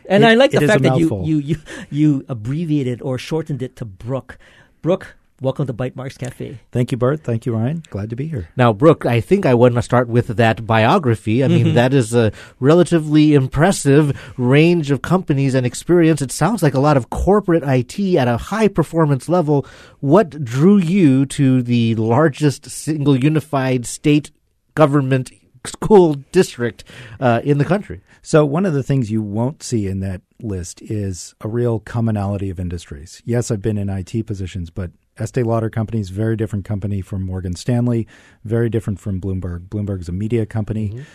And 0.07 0.23
It- 0.23 0.27
I 0.27 0.33
like 0.35 0.51
the 0.51 0.67
fact 0.67 0.83
that 0.83 0.97
you, 0.97 1.23
you 1.23 1.37
you 1.37 1.55
you 1.89 2.25
abbreviated 2.27 3.01
or 3.01 3.17
shortened 3.17 3.61
it 3.61 3.75
to 3.77 3.85
Brooke. 3.85 4.37
Brooke, 4.81 5.15
welcome 5.41 5.67
to 5.67 5.73
Bytemarks 5.73 6.17
Cafe. 6.17 6.59
Thank 6.71 6.91
you, 6.91 6.97
Burt. 6.97 7.21
Thank 7.21 7.45
you, 7.45 7.53
Ryan. 7.53 7.83
Glad 7.89 8.09
to 8.09 8.15
be 8.15 8.27
here. 8.27 8.49
Now, 8.55 8.73
Brooke, 8.73 9.05
I 9.05 9.21
think 9.21 9.45
I 9.45 9.53
want 9.53 9.75
to 9.75 9.81
start 9.81 10.07
with 10.07 10.27
that 10.27 10.65
biography. 10.65 11.43
I 11.43 11.47
mean, 11.47 11.67
mm-hmm. 11.67 11.75
that 11.75 11.93
is 11.93 12.13
a 12.13 12.31
relatively 12.59 13.33
impressive 13.33 14.33
range 14.37 14.91
of 14.91 15.01
companies 15.01 15.53
and 15.53 15.65
experience. 15.65 16.21
It 16.21 16.31
sounds 16.31 16.63
like 16.63 16.73
a 16.73 16.79
lot 16.79 16.97
of 16.97 17.09
corporate 17.09 17.63
IT 17.63 17.99
at 18.15 18.27
a 18.27 18.37
high 18.37 18.67
performance 18.67 19.29
level. 19.29 19.65
What 19.99 20.43
drew 20.43 20.77
you 20.77 21.25
to 21.27 21.61
the 21.61 21.95
largest 21.95 22.69
single 22.69 23.17
unified 23.17 23.85
state 23.85 24.31
government 24.75 25.31
school 25.65 26.15
district 26.31 26.83
uh, 27.19 27.41
in 27.43 27.57
the 27.57 27.65
country? 27.65 28.01
So, 28.21 28.45
one 28.45 28.65
of 28.65 28.73
the 28.73 28.83
things 28.83 29.11
you 29.11 29.21
won't 29.21 29.63
see 29.63 29.87
in 29.87 29.99
that 30.01 30.21
list 30.41 30.81
is 30.81 31.35
a 31.41 31.47
real 31.47 31.79
commonality 31.79 32.49
of 32.49 32.59
industries. 32.59 33.21
Yes, 33.25 33.51
I've 33.51 33.61
been 33.61 33.77
in 33.77 33.89
IT 33.89 34.25
positions, 34.25 34.69
but 34.69 34.91
Estee 35.17 35.43
Lauder 35.43 35.69
Company 35.69 35.99
is 35.99 36.09
a 36.09 36.13
very 36.13 36.35
different 36.35 36.65
company 36.65 37.01
from 37.01 37.23
Morgan 37.23 37.55
Stanley, 37.55 38.07
very 38.43 38.69
different 38.69 38.99
from 38.99 39.21
Bloomberg. 39.21 39.67
Bloomberg 39.67 40.01
is 40.01 40.09
a 40.09 40.13
media 40.13 40.45
company. 40.45 41.05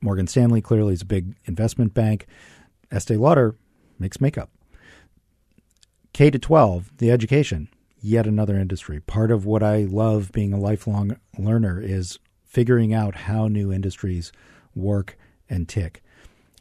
Morgan 0.00 0.26
Stanley 0.26 0.60
clearly 0.60 0.92
is 0.92 1.02
a 1.02 1.06
big 1.06 1.34
investment 1.46 1.94
bank. 1.94 2.26
Estee 2.90 3.16
Lauder 3.16 3.56
makes 3.98 4.20
makeup. 4.20 4.50
K 6.12 6.30
to 6.30 6.38
12, 6.38 6.98
the 6.98 7.10
education, 7.10 7.68
yet 8.00 8.26
another 8.26 8.56
industry. 8.56 9.00
Part 9.00 9.30
of 9.30 9.46
what 9.46 9.62
I 9.62 9.82
love 9.82 10.32
being 10.32 10.52
a 10.52 10.58
lifelong 10.58 11.16
learner 11.38 11.80
is 11.80 12.18
figuring 12.48 12.92
out 12.92 13.14
how 13.14 13.46
new 13.46 13.72
industries 13.72 14.32
work 14.74 15.16
and 15.48 15.68
tick. 15.68 16.02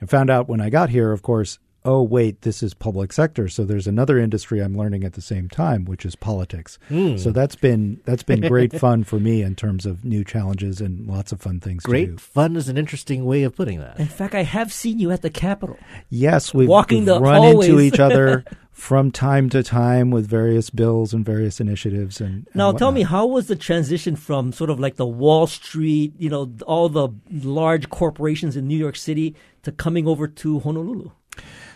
I 0.02 0.06
found 0.06 0.30
out 0.30 0.48
when 0.48 0.62
I 0.62 0.70
got 0.70 0.90
here, 0.90 1.12
of 1.12 1.24
course, 1.24 1.58
oh, 1.88 2.04
wait, 2.04 2.42
this 2.42 2.62
is 2.62 2.74
public 2.74 3.14
sector. 3.14 3.48
So 3.48 3.64
there's 3.64 3.88
another 3.88 4.20
industry 4.20 4.60
I'm 4.62 4.78
learning 4.78 5.06
at 5.06 5.14
the 5.14 5.22
same 5.22 5.48
time, 5.48 5.86
which 5.86 6.06
is 6.06 6.18
politics. 6.18 6.78
Hmm. 6.90 7.16
So 7.16 7.32
that's 7.32 7.56
been 7.56 8.02
that's 8.04 8.24
been 8.24 8.42
great 8.42 8.78
fun 8.80 9.06
for 9.06 9.20
me 9.20 9.42
in 9.42 9.56
terms 9.56 9.86
of 9.86 10.04
new 10.04 10.26
challenges 10.26 10.82
and 10.82 11.08
lots 11.08 11.32
of 11.32 11.40
fun 11.42 11.62
things 11.62 11.84
to 11.84 11.90
Great 11.90 12.12
do. 12.12 12.18
fun 12.18 12.58
is 12.58 12.68
an 12.68 12.78
interesting 12.78 13.24
way 13.24 13.44
of 13.44 13.56
putting 13.56 13.80
that. 13.80 13.98
In 14.00 14.08
fact, 14.08 14.36
I 14.36 14.44
have 14.44 14.74
seen 14.74 15.00
you 15.00 15.12
at 15.12 15.22
the 15.22 15.30
Capitol. 15.30 15.80
Yes, 16.10 16.54
we've, 16.54 16.68
Walking 16.68 17.00
we've 17.00 17.06
the 17.06 17.20
run 17.22 17.44
into 17.46 17.80
each 17.80 18.00
other 18.00 18.44
from 18.78 19.10
time 19.10 19.50
to 19.50 19.64
time 19.64 20.12
with 20.12 20.28
various 20.28 20.70
bills 20.70 21.14
and 21.14 21.26
various 21.26 21.62
initiatives. 21.62 22.20
And, 22.20 22.48
and 22.48 22.56
Now, 22.56 22.74
tell 22.74 22.92
me, 22.92 23.04
how 23.04 23.26
was 23.26 23.48
the 23.48 23.56
transition 23.56 24.16
from 24.16 24.52
sort 24.52 24.70
of 24.70 24.80
like 24.80 24.98
the 24.98 25.06
Wall 25.06 25.48
Street, 25.48 26.14
you 26.18 26.30
know, 26.30 26.52
all 26.68 26.90
the 26.90 27.10
large 27.32 27.90
corporations 27.90 28.58
in 28.58 28.68
New 28.68 28.78
York 28.78 28.98
City 28.98 29.36
to 29.64 29.72
coming 29.72 30.06
over 30.06 30.28
to 30.28 30.60
Honolulu? 30.60 31.12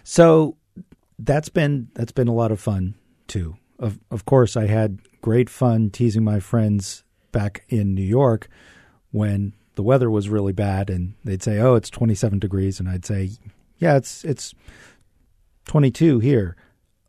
So 0.04 0.58
that's 1.20 1.50
been 1.50 1.90
that's 1.94 2.12
been 2.12 2.28
a 2.28 2.34
lot 2.34 2.52
of 2.52 2.60
fun 2.60 2.96
too. 3.28 3.56
Of 3.80 4.00
of 4.10 4.26
course, 4.26 4.56
I 4.58 4.68
had 4.68 5.00
great 5.22 5.50
fun 5.50 5.90
teasing 5.90 6.24
my 6.24 6.40
friends 6.40 7.04
back 7.32 7.64
in 7.70 7.94
New 7.94 8.04
York 8.04 8.48
when 9.12 9.54
the 9.76 9.84
weather 9.84 10.10
was 10.10 10.30
really 10.30 10.54
bad 10.54 10.90
and 10.90 11.14
they'd 11.24 11.44
say, 11.44 11.60
"Oh, 11.60 11.76
it's 11.76 11.90
27 11.90 12.40
degrees." 12.40 12.80
And 12.80 12.90
I'd 12.90 13.06
say, 13.06 13.32
"Yeah, 13.78 13.96
it's 13.98 14.24
it's 14.26 14.54
22 15.66 16.20
here." 16.20 16.56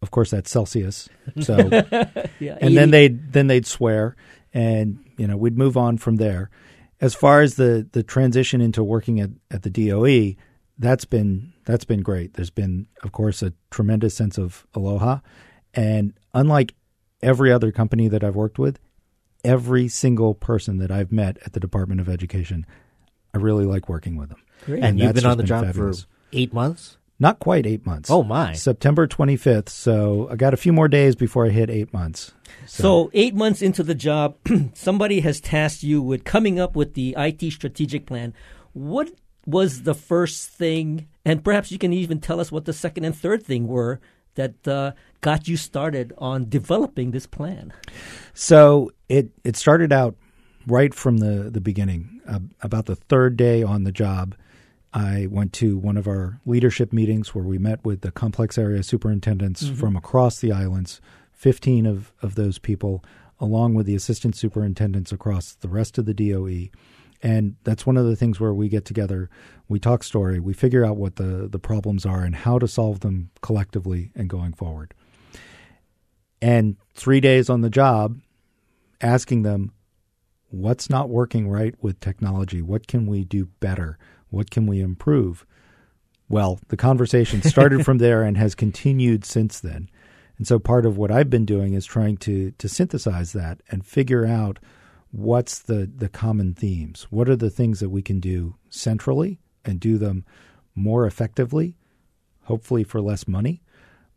Of 0.00 0.10
course, 0.10 0.30
that's 0.30 0.50
Celsius. 0.50 1.08
So 1.40 1.56
Yeah, 2.40 2.58
and 2.60 2.76
then 2.76 2.90
they'd 2.90 3.32
then 3.32 3.46
they'd 3.46 3.66
swear 3.66 4.16
and 4.54 5.04
you 5.16 5.26
know, 5.26 5.36
we'd 5.36 5.56
move 5.58 5.76
on 5.76 5.98
from 5.98 6.16
there. 6.16 6.50
As 7.00 7.14
far 7.14 7.40
as 7.40 7.56
the 7.56 7.86
the 7.92 8.02
transition 8.02 8.60
into 8.60 8.84
working 8.84 9.20
at 9.20 9.30
at 9.50 9.62
the 9.62 9.70
DOE, 9.70 10.36
that's 10.78 11.04
been 11.04 11.51
that's 11.64 11.84
been 11.84 12.02
great. 12.02 12.34
There's 12.34 12.50
been 12.50 12.86
of 13.02 13.12
course 13.12 13.42
a 13.42 13.52
tremendous 13.70 14.14
sense 14.14 14.38
of 14.38 14.66
aloha 14.74 15.18
and 15.74 16.12
unlike 16.34 16.74
every 17.22 17.52
other 17.52 17.72
company 17.72 18.08
that 18.08 18.22
I've 18.24 18.36
worked 18.36 18.58
with, 18.58 18.78
every 19.44 19.88
single 19.88 20.34
person 20.34 20.78
that 20.78 20.90
I've 20.90 21.12
met 21.12 21.38
at 21.44 21.52
the 21.52 21.60
Department 21.60 22.00
of 22.00 22.08
Education, 22.08 22.66
I 23.34 23.38
really 23.38 23.64
like 23.64 23.88
working 23.88 24.16
with 24.16 24.28
them. 24.28 24.42
Great. 24.66 24.82
And 24.82 24.98
you've 24.98 25.14
been 25.14 25.26
on 25.26 25.36
the 25.36 25.42
been 25.42 25.48
job 25.48 25.64
fabulous. 25.66 26.02
for 26.02 26.08
eight 26.32 26.52
months. 26.52 26.98
Not 27.18 27.38
quite 27.38 27.66
eight 27.66 27.86
months. 27.86 28.10
Oh 28.10 28.24
my! 28.24 28.52
September 28.52 29.06
25th. 29.06 29.68
So 29.68 30.28
I 30.30 30.34
got 30.34 30.54
a 30.54 30.56
few 30.56 30.72
more 30.72 30.88
days 30.88 31.14
before 31.14 31.46
I 31.46 31.50
hit 31.50 31.70
eight 31.70 31.92
months. 31.92 32.32
So, 32.66 33.10
eight 33.12 33.34
months 33.34 33.62
into 33.62 33.82
the 33.82 33.94
job, 33.94 34.36
somebody 34.74 35.20
has 35.20 35.40
tasked 35.40 35.82
you 35.82 36.02
with 36.02 36.24
coming 36.24 36.60
up 36.60 36.76
with 36.76 36.94
the 36.94 37.14
IT 37.18 37.52
strategic 37.52 38.06
plan. 38.06 38.34
What 38.72 39.10
was 39.46 39.82
the 39.82 39.94
first 39.94 40.50
thing, 40.50 41.08
and 41.24 41.44
perhaps 41.44 41.72
you 41.72 41.78
can 41.78 41.92
even 41.92 42.20
tell 42.20 42.40
us 42.40 42.52
what 42.52 42.64
the 42.64 42.72
second 42.72 43.04
and 43.04 43.16
third 43.16 43.42
thing 43.42 43.66
were 43.66 44.00
that 44.34 44.66
uh, 44.66 44.92
got 45.20 45.48
you 45.48 45.56
started 45.56 46.12
on 46.18 46.48
developing 46.48 47.10
this 47.10 47.26
plan? 47.26 47.72
So 48.34 48.92
it 49.08 49.30
it 49.44 49.56
started 49.56 49.92
out 49.92 50.16
right 50.66 50.94
from 50.94 51.18
the 51.18 51.50
the 51.50 51.60
beginning. 51.60 52.20
Uh, 52.26 52.38
about 52.62 52.86
the 52.86 52.96
third 52.96 53.36
day 53.36 53.62
on 53.62 53.82
the 53.84 53.92
job, 53.92 54.36
I 54.94 55.26
went 55.30 55.52
to 55.54 55.76
one 55.76 55.96
of 55.96 56.06
our 56.06 56.40
leadership 56.46 56.92
meetings 56.92 57.34
where 57.34 57.44
we 57.44 57.58
met 57.58 57.84
with 57.84 58.02
the 58.02 58.12
complex 58.12 58.56
area 58.56 58.82
superintendents 58.82 59.68
from 59.68 59.96
across 59.96 60.38
the 60.38 60.52
islands. 60.52 61.00
Fifteen 61.32 61.86
of 61.86 62.12
of 62.22 62.36
those 62.36 62.58
people, 62.58 63.04
along 63.40 63.74
with 63.74 63.86
the 63.86 63.96
assistant 63.96 64.36
superintendents 64.36 65.10
across 65.10 65.54
the 65.54 65.68
rest 65.68 65.98
of 65.98 66.06
the 66.06 66.14
DOE. 66.14 66.68
And 67.22 67.54
that's 67.62 67.86
one 67.86 67.96
of 67.96 68.04
the 68.06 68.16
things 68.16 68.40
where 68.40 68.52
we 68.52 68.68
get 68.68 68.84
together, 68.84 69.30
we 69.68 69.78
talk 69.78 70.02
story, 70.02 70.40
we 70.40 70.52
figure 70.52 70.84
out 70.84 70.96
what 70.96 71.16
the, 71.16 71.48
the 71.48 71.60
problems 71.60 72.04
are 72.04 72.22
and 72.22 72.34
how 72.34 72.58
to 72.58 72.66
solve 72.66 73.00
them 73.00 73.30
collectively 73.42 74.10
and 74.16 74.28
going 74.28 74.52
forward. 74.52 74.92
And 76.40 76.76
three 76.94 77.20
days 77.20 77.48
on 77.48 77.60
the 77.60 77.70
job, 77.70 78.18
asking 79.00 79.42
them 79.42 79.72
what's 80.50 80.90
not 80.90 81.08
working 81.08 81.48
right 81.48 81.74
with 81.80 82.00
technology? 82.00 82.60
What 82.60 82.88
can 82.88 83.06
we 83.06 83.24
do 83.24 83.46
better? 83.60 83.98
What 84.30 84.50
can 84.50 84.66
we 84.66 84.80
improve? 84.80 85.46
Well 86.28 86.58
the 86.68 86.76
conversation 86.76 87.42
started 87.42 87.84
from 87.84 87.98
there 87.98 88.22
and 88.22 88.36
has 88.36 88.56
continued 88.56 89.24
since 89.24 89.60
then. 89.60 89.88
And 90.38 90.46
so 90.46 90.58
part 90.58 90.84
of 90.84 90.98
what 90.98 91.12
i've 91.12 91.30
been 91.30 91.44
doing 91.44 91.74
is 91.74 91.86
trying 91.86 92.16
to 92.18 92.50
to 92.52 92.68
synthesize 92.68 93.32
that 93.32 93.60
and 93.70 93.86
figure 93.86 94.26
out 94.26 94.58
what's 95.12 95.60
the 95.60 95.90
the 95.94 96.08
common 96.08 96.54
themes 96.54 97.06
what 97.10 97.28
are 97.28 97.36
the 97.36 97.50
things 97.50 97.80
that 97.80 97.90
we 97.90 98.02
can 98.02 98.18
do 98.18 98.56
centrally 98.70 99.38
and 99.64 99.78
do 99.78 99.98
them 99.98 100.24
more 100.74 101.06
effectively 101.06 101.76
hopefully 102.44 102.82
for 102.82 103.00
less 103.00 103.28
money 103.28 103.62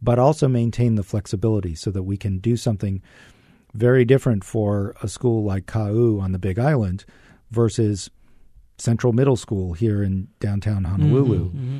but 0.01 0.19
also 0.19 0.47
maintain 0.47 0.95
the 0.95 1.03
flexibility 1.03 1.75
so 1.75 1.91
that 1.91 2.03
we 2.03 2.17
can 2.17 2.39
do 2.39 2.55
something 2.55 3.01
very 3.73 4.05
different 4.05 4.43
for 4.43 4.95
a 5.01 5.07
school 5.07 5.43
like 5.43 5.65
Kau 5.65 6.19
on 6.19 6.31
the 6.31 6.39
Big 6.39 6.57
Island 6.57 7.03
versus 7.51 8.09
Central 8.77 9.13
Middle 9.13 9.35
School 9.35 9.73
here 9.73 10.01
in 10.01 10.29
downtown 10.39 10.83
mm-hmm, 10.83 10.91
Honolulu. 10.91 11.49
Mm-hmm. 11.49 11.79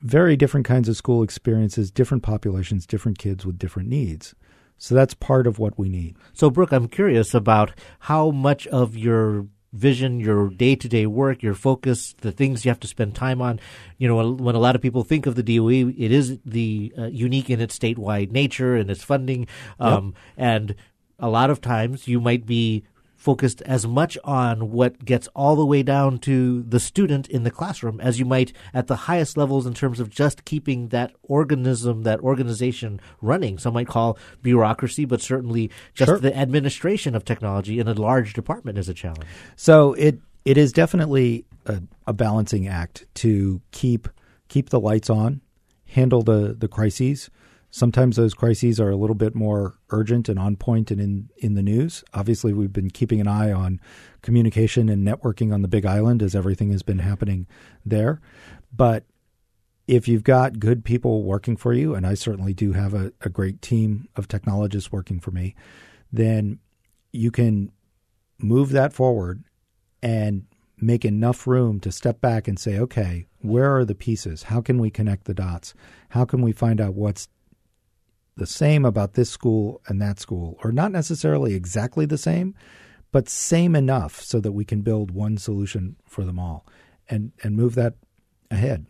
Very 0.00 0.36
different 0.36 0.66
kinds 0.66 0.88
of 0.88 0.96
school 0.96 1.22
experiences, 1.22 1.92
different 1.92 2.24
populations, 2.24 2.86
different 2.86 3.18
kids 3.18 3.46
with 3.46 3.58
different 3.58 3.88
needs. 3.88 4.34
So 4.82 4.96
that's 4.96 5.14
part 5.14 5.46
of 5.46 5.60
what 5.60 5.78
we 5.78 5.88
need. 5.88 6.16
So, 6.32 6.50
Brooke, 6.50 6.72
I'm 6.72 6.88
curious 6.88 7.34
about 7.34 7.70
how 8.00 8.32
much 8.32 8.66
of 8.66 8.96
your 8.96 9.46
vision, 9.72 10.18
your 10.18 10.50
day 10.50 10.74
to 10.74 10.88
day 10.88 11.06
work, 11.06 11.40
your 11.40 11.54
focus, 11.54 12.16
the 12.20 12.32
things 12.32 12.64
you 12.64 12.70
have 12.70 12.80
to 12.80 12.88
spend 12.88 13.14
time 13.14 13.40
on. 13.40 13.60
You 13.96 14.08
know, 14.08 14.32
when 14.32 14.56
a 14.56 14.58
lot 14.58 14.74
of 14.74 14.82
people 14.82 15.04
think 15.04 15.26
of 15.26 15.36
the 15.36 15.44
DOE, 15.44 15.94
it 15.96 16.10
is 16.10 16.40
the 16.44 16.92
uh, 16.98 17.06
unique 17.06 17.48
in 17.48 17.60
its 17.60 17.78
statewide 17.78 18.32
nature 18.32 18.74
and 18.74 18.90
its 18.90 19.04
funding. 19.04 19.46
Um, 19.78 20.14
And 20.36 20.74
a 21.16 21.30
lot 21.30 21.50
of 21.50 21.60
times 21.60 22.08
you 22.08 22.20
might 22.20 22.44
be 22.44 22.82
focused 23.22 23.62
as 23.62 23.86
much 23.86 24.18
on 24.24 24.72
what 24.72 25.04
gets 25.04 25.28
all 25.28 25.54
the 25.54 25.64
way 25.64 25.80
down 25.80 26.18
to 26.18 26.64
the 26.64 26.80
student 26.80 27.28
in 27.28 27.44
the 27.44 27.52
classroom 27.52 28.00
as 28.00 28.18
you 28.18 28.24
might 28.24 28.52
at 28.74 28.88
the 28.88 28.96
highest 28.96 29.36
levels 29.36 29.64
in 29.64 29.72
terms 29.72 30.00
of 30.00 30.10
just 30.10 30.44
keeping 30.44 30.88
that 30.88 31.12
organism, 31.22 32.02
that 32.02 32.18
organization 32.18 33.00
running. 33.20 33.58
Some 33.58 33.74
might 33.74 33.86
call 33.86 34.18
bureaucracy, 34.42 35.04
but 35.04 35.20
certainly 35.22 35.70
just 35.94 36.08
Sure. 36.08 36.18
the 36.18 36.36
administration 36.36 37.14
of 37.14 37.24
technology 37.24 37.78
in 37.78 37.86
a 37.86 37.94
large 37.94 38.32
department 38.32 38.76
is 38.76 38.88
a 38.88 38.94
challenge. 38.94 39.28
So 39.54 39.92
it 39.92 40.18
it 40.44 40.56
is 40.56 40.72
definitely 40.72 41.44
a, 41.66 41.80
a 42.08 42.12
balancing 42.12 42.66
act 42.66 43.06
to 43.14 43.60
keep 43.70 44.08
keep 44.48 44.70
the 44.70 44.80
lights 44.80 45.08
on, 45.08 45.42
handle 45.86 46.22
the 46.22 46.56
the 46.58 46.66
crises. 46.66 47.30
Sometimes 47.74 48.16
those 48.16 48.34
crises 48.34 48.78
are 48.78 48.90
a 48.90 48.96
little 48.96 49.16
bit 49.16 49.34
more 49.34 49.78
urgent 49.88 50.28
and 50.28 50.38
on 50.38 50.56
point 50.56 50.90
and 50.90 51.00
in, 51.00 51.30
in 51.38 51.54
the 51.54 51.62
news. 51.62 52.04
Obviously, 52.12 52.52
we've 52.52 52.72
been 52.72 52.90
keeping 52.90 53.18
an 53.18 53.26
eye 53.26 53.50
on 53.50 53.80
communication 54.20 54.90
and 54.90 55.06
networking 55.06 55.54
on 55.54 55.62
the 55.62 55.68
Big 55.68 55.86
Island 55.86 56.22
as 56.22 56.34
everything 56.34 56.70
has 56.70 56.82
been 56.82 56.98
happening 56.98 57.46
there. 57.84 58.20
But 58.76 59.04
if 59.88 60.06
you've 60.06 60.22
got 60.22 60.60
good 60.60 60.84
people 60.84 61.22
working 61.22 61.56
for 61.56 61.72
you, 61.72 61.94
and 61.94 62.06
I 62.06 62.12
certainly 62.12 62.52
do 62.52 62.72
have 62.72 62.92
a, 62.92 63.10
a 63.22 63.30
great 63.30 63.62
team 63.62 64.06
of 64.16 64.28
technologists 64.28 64.92
working 64.92 65.18
for 65.18 65.30
me, 65.30 65.54
then 66.12 66.58
you 67.10 67.30
can 67.30 67.72
move 68.38 68.68
that 68.72 68.92
forward 68.92 69.44
and 70.02 70.44
make 70.76 71.06
enough 71.06 71.46
room 71.46 71.80
to 71.80 71.90
step 71.90 72.20
back 72.20 72.46
and 72.46 72.58
say, 72.58 72.78
okay, 72.78 73.24
where 73.40 73.74
are 73.74 73.86
the 73.86 73.94
pieces? 73.94 74.42
How 74.42 74.60
can 74.60 74.78
we 74.78 74.90
connect 74.90 75.24
the 75.24 75.32
dots? 75.32 75.72
How 76.10 76.26
can 76.26 76.42
we 76.42 76.52
find 76.52 76.78
out 76.78 76.92
what's 76.92 77.28
the 78.36 78.46
same 78.46 78.84
about 78.84 79.14
this 79.14 79.30
school 79.30 79.80
and 79.86 80.00
that 80.00 80.18
school? 80.18 80.58
Or 80.64 80.72
not 80.72 80.92
necessarily 80.92 81.54
exactly 81.54 82.06
the 82.06 82.18
same, 82.18 82.54
but 83.10 83.28
same 83.28 83.76
enough 83.76 84.22
so 84.22 84.40
that 84.40 84.52
we 84.52 84.64
can 84.64 84.82
build 84.82 85.10
one 85.10 85.36
solution 85.36 85.96
for 86.06 86.24
them 86.24 86.38
all 86.38 86.66
and, 87.08 87.32
and 87.42 87.56
move 87.56 87.74
that 87.74 87.94
ahead. 88.50 88.86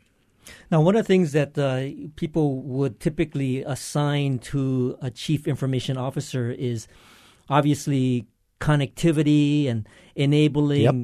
Now, 0.71 0.81
one 0.81 0.97
of 0.97 1.05
the 1.05 1.09
things 1.09 1.33
that 1.33 1.57
uh, 1.57 2.09
people 2.17 2.63
would 2.63 2.99
typically 2.99 3.63
assign 3.63 4.39
to 4.41 4.97
a 5.01 5.11
chief 5.11 5.47
information 5.47 5.97
officer 5.97 6.51
is 6.51 6.89
obviously 7.49 8.27
connectivity 8.61 9.69
and 9.69 9.89
enabling 10.15 10.83
Yep. 10.83 10.95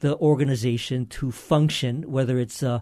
the 0.00 0.16
organization 0.18 1.06
to 1.06 1.30
function, 1.30 2.10
whether 2.10 2.38
it's 2.38 2.62
uh, 2.62 2.80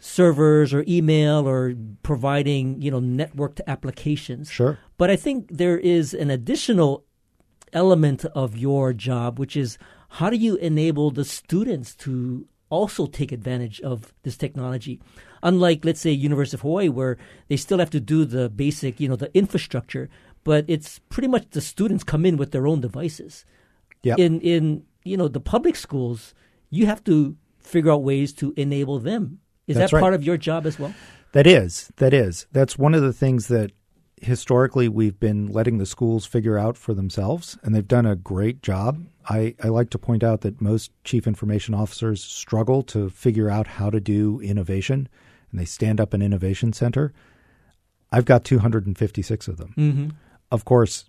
servers 0.00 0.72
or 0.72 0.84
email 0.86 1.48
or 1.48 1.74
providing 2.02 2.80
you 2.80 2.90
know 2.90 3.00
networked 3.00 3.60
applications. 3.66 4.50
Sure. 4.50 4.78
But 4.96 5.10
I 5.10 5.16
think 5.16 5.48
there 5.50 5.78
is 5.78 6.14
an 6.14 6.30
additional 6.30 7.04
element 7.72 8.24
of 8.26 8.56
your 8.56 8.92
job, 8.92 9.38
which 9.38 9.56
is 9.56 9.78
how 10.08 10.30
do 10.30 10.36
you 10.36 10.56
enable 10.56 11.10
the 11.10 11.24
students 11.24 11.94
to 11.96 12.46
also 12.70 13.06
take 13.06 13.32
advantage 13.32 13.80
of 13.80 14.12
this 14.22 14.36
technology? 14.36 15.00
Unlike, 15.42 15.84
let's 15.84 16.00
say, 16.00 16.10
University 16.10 16.56
of 16.56 16.62
Hawaii, 16.62 16.88
where 16.88 17.16
they 17.48 17.56
still 17.56 17.78
have 17.78 17.90
to 17.90 18.00
do 18.00 18.24
the 18.24 18.48
basic, 18.48 19.00
you 19.00 19.08
know, 19.08 19.16
the 19.16 19.34
infrastructure, 19.36 20.08
but 20.44 20.64
it's 20.68 20.98
pretty 21.10 21.28
much 21.28 21.50
the 21.50 21.60
students 21.60 22.04
come 22.04 22.24
in 22.24 22.36
with 22.36 22.52
their 22.52 22.66
own 22.66 22.80
devices. 22.80 23.44
Yep. 24.02 24.18
In 24.18 24.40
in 24.40 24.84
you 25.04 25.16
know 25.16 25.28
the 25.28 25.40
public 25.40 25.76
schools, 25.76 26.34
you 26.70 26.86
have 26.86 27.02
to 27.04 27.36
figure 27.58 27.90
out 27.90 28.02
ways 28.02 28.32
to 28.34 28.54
enable 28.56 28.98
them. 28.98 29.40
Is 29.68 29.76
That's 29.76 29.92
that 29.92 29.96
right. 29.96 30.00
part 30.00 30.14
of 30.14 30.24
your 30.24 30.36
job 30.36 30.66
as 30.66 30.78
well? 30.78 30.92
That 31.32 31.46
is, 31.46 31.92
that 31.96 32.12
is. 32.12 32.46
That's 32.52 32.76
one 32.76 32.94
of 32.94 33.02
the 33.02 33.12
things 33.12 33.48
that 33.48 33.70
historically 34.20 34.88
we've 34.88 35.20
been 35.20 35.46
letting 35.46 35.78
the 35.78 35.86
schools 35.86 36.26
figure 36.26 36.58
out 36.58 36.76
for 36.76 36.94
themselves, 36.94 37.58
and 37.62 37.74
they've 37.74 37.86
done 37.86 38.06
a 38.06 38.16
great 38.16 38.62
job. 38.62 39.04
I, 39.28 39.54
I 39.62 39.68
like 39.68 39.90
to 39.90 39.98
point 39.98 40.24
out 40.24 40.40
that 40.40 40.60
most 40.60 40.90
chief 41.04 41.26
information 41.26 41.74
officers 41.74 42.24
struggle 42.24 42.82
to 42.84 43.10
figure 43.10 43.50
out 43.50 43.66
how 43.66 43.90
to 43.90 44.00
do 44.00 44.40
innovation, 44.40 45.08
and 45.50 45.60
they 45.60 45.64
stand 45.64 46.00
up 46.00 46.14
an 46.14 46.22
innovation 46.22 46.72
center. 46.72 47.12
I've 48.10 48.24
got 48.24 48.44
256 48.44 49.48
of 49.48 49.58
them. 49.58 49.74
Mm-hmm. 49.76 50.08
Of 50.50 50.64
course, 50.64 51.04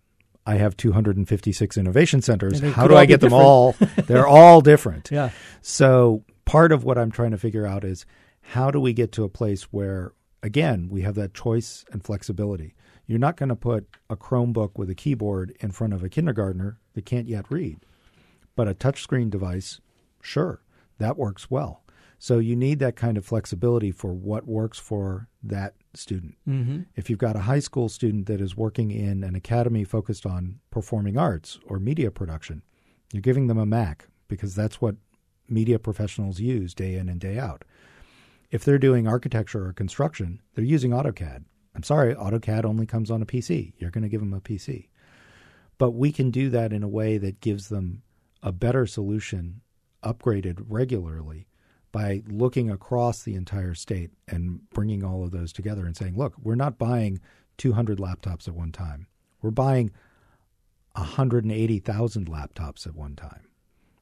I 0.45 0.55
have 0.55 0.75
256 0.75 1.77
innovation 1.77 2.21
centers. 2.21 2.59
How 2.59 2.87
do 2.87 2.95
I 2.97 3.05
get 3.05 3.21
them 3.21 3.33
all? 3.33 3.75
They're 4.05 4.27
all 4.27 4.61
different. 4.61 5.09
Yeah. 5.11 5.29
So 5.61 6.23
part 6.45 6.71
of 6.71 6.83
what 6.83 6.97
I'm 6.97 7.11
trying 7.11 7.31
to 7.31 7.37
figure 7.37 7.65
out 7.65 7.83
is 7.83 8.05
how 8.53 8.72
do 8.72 8.79
we 8.79 8.94
get 8.94 9.12
to 9.12 9.24
a 9.24 9.29
place 9.29 9.63
where, 9.65 10.13
again, 10.41 10.89
we 10.89 11.01
have 11.01 11.13
that 11.13 11.36
choice 11.36 11.86
and 11.91 12.03
flexibility. 12.03 12.74
You're 13.06 13.20
not 13.20 13.38
going 13.38 13.50
to 13.50 13.56
put 13.56 13.88
a 14.10 14.15
Chromebook 14.15 14.72
with 14.75 14.89
a 14.89 14.96
keyboard 14.96 15.56
in 15.60 15.70
front 15.70 15.94
of 15.94 16.03
a 16.03 16.10
kindergartner 16.10 16.79
that 16.94 17.06
can't 17.06 17.27
yet 17.27 17.46
read. 17.51 17.86
But 18.56 18.68
a 18.68 18.74
touchscreen 18.74 19.29
device, 19.29 19.82
sure, 20.24 20.63
that 20.98 21.15
works 21.15 21.51
well. 21.51 21.84
So 22.18 22.39
you 22.39 22.56
need 22.56 22.79
that 22.79 22.96
kind 22.96 23.20
of 23.20 23.25
flexibility 23.25 23.91
for 23.91 24.13
what 24.13 24.48
works 24.48 24.79
for 24.79 25.27
that 25.44 25.75
student. 25.94 26.36
Mm-hmm. 26.48 26.82
If 26.96 27.08
you've 27.08 27.20
got 27.20 27.36
a 27.36 27.41
high 27.41 27.60
school 27.60 27.88
student 27.88 28.25
that 28.25 28.41
is 28.41 28.58
working 28.58 28.89
in 28.89 29.24
an 29.24 29.36
academy 29.36 29.84
focused 29.84 30.25
on 30.25 30.60
performing 30.72 31.20
arts 31.20 31.60
or 31.68 31.79
media 31.79 32.10
production, 32.10 32.63
you're 33.13 33.22
giving 33.22 33.46
them 33.46 33.60
a 33.60 33.65
Mac 33.68 34.08
because 34.27 34.56
that's 34.56 34.82
what 34.82 34.96
media 35.48 35.77
professionals 35.77 36.39
use 36.39 36.74
day 36.74 36.96
in 36.96 37.10
and 37.10 37.20
day 37.20 37.38
out. 37.38 37.63
If 38.51 38.63
they're 38.63 38.79
doing 38.79 39.08
architecture 39.08 39.68
or 39.68 39.74
construction, 39.74 40.41
they're 40.53 40.63
using 40.63 40.91
AutoCAD. 40.91 41.44
I'm 41.75 41.84
sorry, 41.84 42.15
AutoCAD 42.15 42.65
only 42.65 42.86
comes 42.86 43.12
on 43.12 43.22
a 43.22 43.25
PC. 43.25 43.74
You're 43.77 43.91
going 43.91 44.03
to 44.03 44.10
give 44.10 44.22
them 44.22 44.34
a 44.34 44.41
PC. 44.41 44.88
But 45.77 45.91
we 45.91 46.12
can 46.12 46.32
do 46.32 46.50
that 46.50 46.74
in 46.74 46.84
a 46.84 46.88
way 46.88 47.18
that 47.18 47.41
gives 47.41 47.70
them 47.70 48.01
a 48.41 48.51
better 48.51 48.86
solution, 48.88 49.62
upgraded 50.03 50.63
regularly, 50.68 51.48
by 51.91 52.22
looking 52.27 52.70
across 52.70 53.24
the 53.24 53.36
entire 53.36 53.74
state 53.74 54.12
and 54.27 54.70
bringing 54.72 55.03
all 55.03 55.24
of 55.24 55.32
those 55.32 55.53
together 55.53 55.86
and 55.86 55.96
saying, 55.96 56.18
look, 56.18 56.34
we're 56.41 56.56
not 56.56 56.77
buying 56.77 57.20
200 57.58 57.98
laptops 57.98 58.48
at 58.48 58.53
one 58.53 58.72
time. 58.72 59.08
We're 59.41 59.51
buying 59.51 59.91
180,000 60.94 62.29
laptops 62.29 62.86
at 62.86 62.96
one 62.96 63.15
time, 63.15 63.48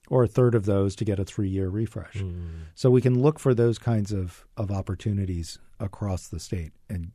or 0.10 0.24
a 0.24 0.28
third 0.28 0.56
of 0.56 0.66
those 0.66 0.96
to 0.96 1.06
get 1.06 1.20
a 1.20 1.26
three 1.26 1.50
year 1.50 1.70
refresh. 1.70 2.16
Mm. 2.16 2.50
So 2.76 2.90
we 2.90 3.02
can 3.02 3.22
look 3.22 3.40
for 3.40 3.54
those 3.54 3.78
kinds 3.78 4.12
of, 4.12 4.46
of 4.56 4.72
opportunities 4.72 5.60
across 5.80 6.28
the 6.28 6.40
state 6.40 6.72
and 6.90 7.12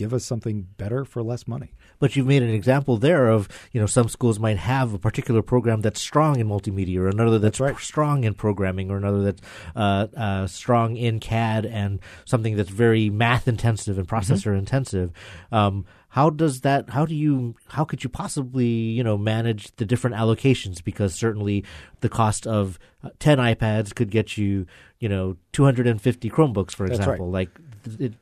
give 0.00 0.14
us 0.14 0.24
something 0.24 0.62
better 0.78 1.04
for 1.04 1.22
less 1.22 1.46
money. 1.46 1.74
But 1.98 2.16
you've 2.16 2.26
made 2.26 2.42
an 2.42 2.48
example 2.48 2.96
there 2.96 3.28
of 3.28 3.48
you 3.72 3.80
know 3.80 3.86
some 3.86 4.08
schools 4.08 4.38
might 4.38 4.56
have 4.56 4.94
a 4.94 4.98
particular 4.98 5.42
program 5.42 5.82
that's 5.82 6.00
strong 6.00 6.40
in 6.40 6.48
multimedia, 6.48 6.98
or 6.98 7.08
another 7.08 7.38
that's, 7.38 7.58
That's 7.58 7.72
right. 7.72 7.78
strong 7.78 8.24
in 8.24 8.32
programming, 8.32 8.90
or 8.90 8.96
another 8.96 9.22
that's 9.22 9.42
uh, 9.76 10.06
uh, 10.16 10.46
strong 10.46 10.96
in 10.96 11.20
CAD, 11.20 11.66
and 11.66 12.00
something 12.24 12.56
that's 12.56 12.70
very 12.70 13.10
math 13.10 13.46
intensive 13.46 13.98
and 13.98 14.08
processor 14.08 14.56
intensive. 14.56 15.12
Um, 15.52 15.84
how 16.10 16.28
does 16.28 16.62
that? 16.62 16.90
How 16.90 17.06
do 17.06 17.14
you? 17.14 17.54
How 17.68 17.84
could 17.84 18.02
you 18.02 18.10
possibly 18.10 18.66
you 18.66 19.04
know 19.04 19.16
manage 19.16 19.74
the 19.76 19.84
different 19.84 20.16
allocations? 20.16 20.82
Because 20.82 21.14
certainly 21.14 21.64
the 22.00 22.08
cost 22.08 22.46
of 22.46 22.78
uh, 23.04 23.10
ten 23.20 23.38
iPads 23.38 23.94
could 23.94 24.10
get 24.10 24.36
you 24.36 24.66
you 24.98 25.08
know 25.08 25.36
250 25.52 26.28
Chromebooks, 26.28 26.74
for 26.74 26.88
That's 26.88 26.98
right. 26.98 27.06
example. 27.14 27.30
Like 27.30 27.50
it, 27.98 28.14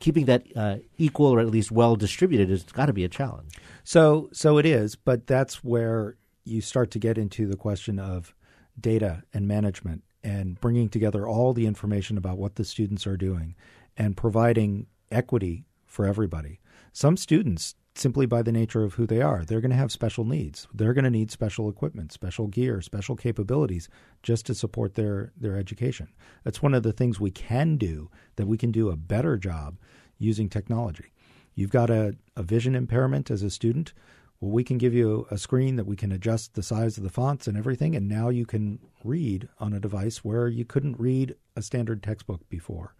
keeping 0.00 0.24
that 0.24 0.44
uh, 0.56 0.76
equal 0.96 1.26
or 1.26 1.40
at 1.40 1.48
least 1.48 1.70
well 1.70 1.96
distributed 1.96 2.48
has 2.48 2.62
got 2.64 2.86
to 2.86 2.94
be 2.94 3.04
a 3.04 3.08
challenge. 3.08 3.52
So 3.84 4.30
so 4.32 4.56
it 4.56 4.64
is, 4.64 4.96
but 4.96 5.26
that's 5.26 5.62
where 5.62 6.16
you 6.44 6.62
start 6.62 6.90
to 6.92 6.98
get 6.98 7.18
into 7.18 7.46
the 7.46 7.56
question 7.56 7.98
of 7.98 8.34
data 8.80 9.22
and 9.34 9.46
management 9.46 10.02
and 10.22 10.58
bringing 10.60 10.88
together 10.88 11.28
all 11.28 11.52
the 11.52 11.66
information 11.66 12.16
about 12.16 12.38
what 12.38 12.54
the 12.54 12.64
students 12.64 13.06
are 13.06 13.18
doing 13.18 13.54
and 13.98 14.16
providing 14.16 14.86
equity 15.10 15.66
for 15.84 16.06
everybody. 16.06 16.58
Some 16.96 17.16
students 17.16 17.74
simply 17.96 18.24
by 18.24 18.42
the 18.42 18.52
nature 18.52 18.84
of 18.84 18.94
who 18.94 19.04
they 19.04 19.20
are, 19.20 19.44
they're 19.44 19.60
going 19.60 19.72
to 19.72 19.76
have 19.76 19.90
special 19.90 20.24
needs. 20.24 20.68
They're 20.72 20.94
going 20.94 21.04
to 21.04 21.10
need 21.10 21.32
special 21.32 21.68
equipment, 21.68 22.12
special 22.12 22.46
gear, 22.46 22.80
special 22.80 23.16
capabilities 23.16 23.88
just 24.22 24.46
to 24.46 24.54
support 24.54 24.94
their 24.94 25.32
their 25.36 25.56
education. 25.56 26.10
That's 26.44 26.62
one 26.62 26.72
of 26.72 26.84
the 26.84 26.92
things 26.92 27.18
we 27.18 27.32
can 27.32 27.78
do 27.78 28.10
that 28.36 28.46
we 28.46 28.56
can 28.56 28.70
do 28.70 28.90
a 28.90 28.96
better 28.96 29.36
job 29.36 29.76
using 30.18 30.48
technology. 30.48 31.12
You've 31.56 31.72
got 31.72 31.90
a, 31.90 32.14
a 32.36 32.44
vision 32.44 32.76
impairment 32.76 33.28
as 33.28 33.42
a 33.42 33.50
student. 33.50 33.92
Well, 34.38 34.52
we 34.52 34.62
can 34.62 34.78
give 34.78 34.94
you 34.94 35.26
a 35.32 35.36
screen 35.36 35.74
that 35.74 35.86
we 35.86 35.96
can 35.96 36.12
adjust 36.12 36.54
the 36.54 36.62
size 36.62 36.96
of 36.96 37.02
the 37.02 37.10
fonts 37.10 37.48
and 37.48 37.58
everything, 37.58 37.96
and 37.96 38.06
now 38.06 38.28
you 38.28 38.46
can 38.46 38.78
read 39.02 39.48
on 39.58 39.72
a 39.72 39.80
device 39.80 40.18
where 40.18 40.46
you 40.46 40.64
couldn't 40.64 41.00
read 41.00 41.34
a 41.56 41.62
standard 41.62 42.04
textbook 42.04 42.48
before. 42.48 42.94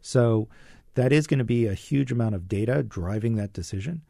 So 0.00 0.48
that 0.94 1.12
is 1.12 1.26
going 1.26 1.38
to 1.38 1.44
be 1.44 1.66
a 1.66 1.74
huge 1.74 2.12
amount 2.12 2.34
of 2.34 2.48
data 2.48 2.82
driving 2.82 3.36
that 3.36 3.52
decision, 3.52 4.02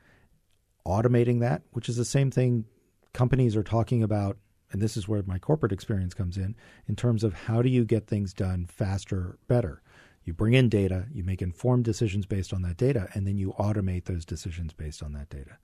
automating 0.86 1.40
that, 1.40 1.62
which 1.72 1.88
is 1.88 1.96
the 1.96 2.04
same 2.04 2.30
thing 2.30 2.64
companies 3.12 3.56
are 3.56 3.62
talking 3.62 4.02
about. 4.02 4.38
And 4.70 4.82
this 4.82 4.96
is 4.96 5.06
where 5.06 5.22
my 5.24 5.38
corporate 5.38 5.72
experience 5.72 6.14
comes 6.14 6.36
in, 6.36 6.56
in 6.88 6.96
terms 6.96 7.22
of 7.22 7.32
how 7.32 7.62
do 7.62 7.68
you 7.68 7.84
get 7.84 8.06
things 8.06 8.34
done 8.34 8.66
faster, 8.66 9.38
better. 9.46 9.82
You 10.24 10.32
bring 10.32 10.54
in 10.54 10.68
data, 10.68 11.06
you 11.12 11.22
make 11.22 11.42
informed 11.42 11.84
decisions 11.84 12.26
based 12.26 12.52
on 12.52 12.62
that 12.62 12.76
data, 12.76 13.08
and 13.14 13.26
then 13.26 13.36
you 13.36 13.54
automate 13.58 14.04
those 14.04 14.24
decisions 14.24 14.72
based 14.72 15.02
on 15.02 15.12
that 15.12 15.28
data. 15.28 15.58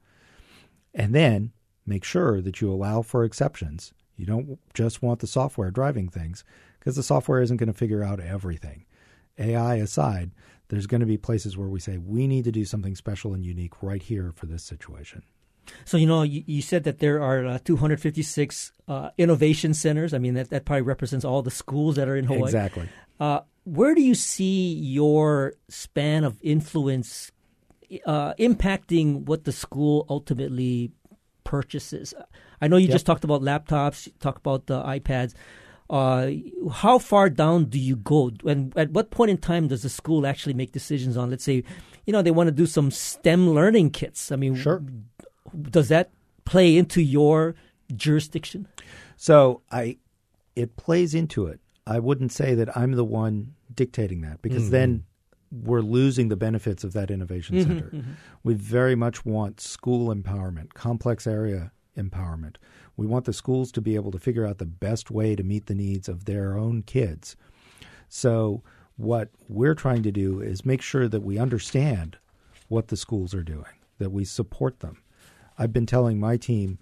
And 0.94 1.14
then 1.14 1.52
make 1.86 2.04
sure 2.04 2.40
that 2.40 2.60
you 2.60 2.70
allow 2.70 3.02
for 3.02 3.24
exceptions. 3.24 3.92
You 4.16 4.26
don't 4.26 4.58
just 4.74 5.02
want 5.02 5.20
the 5.20 5.26
software 5.26 5.70
driving 5.70 6.08
things 6.08 6.44
because 6.78 6.94
the 6.94 7.02
software 7.02 7.40
isn't 7.40 7.56
going 7.56 7.72
to 7.72 7.78
figure 7.78 8.04
out 8.04 8.20
everything. 8.20 8.84
AI 9.38 9.76
aside, 9.76 10.30
there's 10.70 10.86
going 10.86 11.00
to 11.00 11.06
be 11.06 11.18
places 11.18 11.56
where 11.58 11.68
we 11.68 11.78
say 11.80 11.98
we 11.98 12.26
need 12.26 12.44
to 12.44 12.52
do 12.52 12.64
something 12.64 12.94
special 12.96 13.34
and 13.34 13.44
unique 13.44 13.82
right 13.82 14.02
here 14.02 14.32
for 14.34 14.46
this 14.46 14.64
situation. 14.64 15.22
So 15.84 15.96
you 15.96 16.06
know, 16.06 16.22
you, 16.22 16.42
you 16.46 16.62
said 16.62 16.84
that 16.84 16.98
there 16.98 17.22
are 17.22 17.46
uh, 17.46 17.58
256 17.64 18.72
uh, 18.88 19.10
innovation 19.18 19.74
centers. 19.74 20.14
I 20.14 20.18
mean, 20.18 20.34
that 20.34 20.50
that 20.50 20.64
probably 20.64 20.82
represents 20.82 21.24
all 21.24 21.42
the 21.42 21.50
schools 21.50 21.96
that 21.96 22.08
are 22.08 22.16
in 22.16 22.24
Hawaii. 22.24 22.44
Exactly. 22.44 22.88
Uh, 23.20 23.40
where 23.64 23.94
do 23.94 24.02
you 24.02 24.14
see 24.14 24.72
your 24.72 25.52
span 25.68 26.24
of 26.24 26.38
influence 26.42 27.30
uh, 28.06 28.32
impacting 28.34 29.26
what 29.26 29.44
the 29.44 29.52
school 29.52 30.06
ultimately 30.08 30.90
purchases? 31.44 32.14
I 32.60 32.68
know 32.68 32.76
you 32.76 32.86
Yep. 32.86 32.92
just 32.92 33.06
talked 33.06 33.24
about 33.24 33.42
laptops, 33.42 34.06
you 34.06 34.12
talk 34.20 34.38
about 34.38 34.66
the 34.66 34.82
iPads. 34.82 35.34
Uh, 35.90 36.30
how 36.72 37.00
far 37.00 37.28
down 37.28 37.64
do 37.64 37.78
you 37.78 37.96
go? 37.96 38.30
And 38.46 38.72
at 38.76 38.90
what 38.92 39.10
point 39.10 39.32
in 39.32 39.38
time 39.38 39.66
does 39.66 39.82
the 39.82 39.88
school 39.88 40.24
actually 40.24 40.54
make 40.54 40.70
decisions 40.70 41.16
on, 41.16 41.30
let's 41.30 41.42
say, 41.42 41.64
you 42.06 42.12
know, 42.12 42.22
they 42.22 42.30
want 42.30 42.46
to 42.46 42.52
do 42.52 42.64
some 42.64 42.92
STEM 42.92 43.50
learning 43.50 43.90
kits? 43.90 44.30
I 44.30 44.36
mean, 44.36 44.54
Sure. 44.54 44.84
does 45.60 45.88
that 45.88 46.10
play 46.44 46.76
into 46.76 47.02
your 47.02 47.56
jurisdiction? 47.96 48.68
So 49.16 49.62
I, 49.72 49.98
it 50.54 50.76
plays 50.76 51.12
into 51.12 51.46
it. 51.46 51.58
I 51.88 51.98
wouldn't 51.98 52.30
say 52.30 52.54
that 52.54 52.76
I'm 52.76 52.92
the 52.92 53.04
one 53.04 53.54
dictating 53.74 54.20
that 54.20 54.42
because 54.42 54.66
hmm. 54.66 54.70
then 54.70 55.04
we're 55.50 55.80
losing 55.80 56.28
the 56.28 56.36
benefits 56.36 56.84
of 56.84 56.92
that 56.92 57.10
innovation 57.10 57.56
mm-hmm, 57.56 57.68
center. 57.68 57.90
Mm-hmm. 57.90 58.12
We 58.44 58.54
very 58.54 58.94
much 58.94 59.24
want 59.24 59.60
school 59.60 60.14
empowerment, 60.14 60.74
complex 60.74 61.26
area 61.26 61.72
empowerment. 61.96 62.56
We 63.00 63.06
want 63.06 63.24
the 63.24 63.32
schools 63.32 63.72
to 63.72 63.80
be 63.80 63.94
able 63.94 64.10
to 64.10 64.18
figure 64.18 64.44
out 64.46 64.58
the 64.58 64.66
best 64.66 65.10
way 65.10 65.34
to 65.34 65.42
meet 65.42 65.64
the 65.64 65.74
needs 65.74 66.06
of 66.06 66.26
their 66.26 66.58
own 66.58 66.82
kids. 66.82 67.34
So 68.10 68.62
what 68.98 69.30
we're 69.48 69.74
trying 69.74 70.02
to 70.02 70.12
do 70.12 70.42
is 70.42 70.66
make 70.66 70.82
sure 70.82 71.08
that 71.08 71.22
we 71.22 71.38
understand 71.38 72.18
what 72.68 72.88
the 72.88 72.98
schools 72.98 73.32
are 73.32 73.42
doing, 73.42 73.72
that 73.96 74.12
we 74.12 74.26
support 74.26 74.80
them. 74.80 75.02
I've 75.56 75.72
been 75.72 75.86
telling 75.86 76.20
my 76.20 76.36
team 76.36 76.78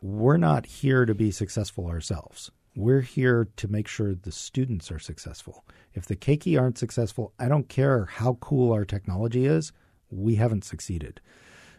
we're 0.00 0.36
not 0.36 0.64
here 0.64 1.04
to 1.04 1.12
be 1.12 1.32
successful 1.32 1.88
ourselves. 1.88 2.52
We're 2.76 3.00
here 3.00 3.48
to 3.56 3.66
make 3.66 3.88
sure 3.88 4.14
the 4.14 4.30
students 4.30 4.92
are 4.92 5.00
successful. 5.00 5.64
If 5.92 6.06
the 6.06 6.14
keiki 6.14 6.56
aren't 6.56 6.78
successful, 6.78 7.32
I 7.36 7.48
don't 7.48 7.68
care 7.68 8.04
how 8.04 8.34
cool 8.34 8.72
our 8.72 8.84
technology 8.84 9.44
is, 9.44 9.72
we 10.08 10.36
haven't 10.36 10.62
succeeded. 10.62 11.20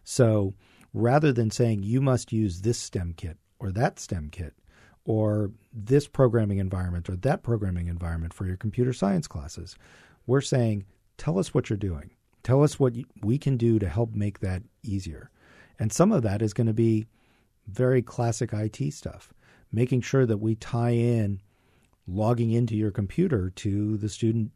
So 0.03 0.53
rather 0.93 1.31
than 1.31 1.49
saying 1.49 1.83
you 1.83 2.01
must 2.01 2.33
use 2.33 2.59
this 2.59 2.77
STEM 2.77 3.13
kit 3.15 3.37
or 3.59 3.71
that 3.71 3.99
STEM 3.99 4.29
kit 4.31 4.53
or 5.05 5.51
this 5.73 6.07
programming 6.07 6.59
environment 6.59 7.09
or 7.09 7.15
that 7.17 7.43
programming 7.43 7.87
environment 7.87 8.33
for 8.33 8.45
your 8.45 8.57
computer 8.57 8.93
science 8.93 9.27
classes, 9.27 9.75
we're 10.27 10.41
saying 10.41 10.85
tell 11.17 11.39
us 11.39 11.53
what 11.53 11.69
you're 11.69 11.77
doing. 11.77 12.11
Tell 12.43 12.63
us 12.63 12.79
what 12.79 12.93
we 13.21 13.37
can 13.37 13.57
do 13.57 13.79
to 13.79 13.89
help 13.89 14.13
make 14.13 14.39
that 14.39 14.63
easier. 14.83 15.29
And 15.77 15.91
some 15.91 16.11
of 16.11 16.23
that 16.23 16.41
is 16.41 16.53
going 16.53 16.67
to 16.67 16.73
be 16.73 17.07
very 17.67 18.01
classic 18.01 18.51
IT 18.53 18.93
stuff, 18.93 19.33
making 19.71 20.01
sure 20.01 20.25
that 20.25 20.37
we 20.37 20.55
tie 20.55 20.91
in 20.91 21.41
logging 22.07 22.51
into 22.51 22.75
your 22.75 22.91
computer 22.91 23.49
to 23.51 23.97
the 23.97 24.09
student 24.09 24.51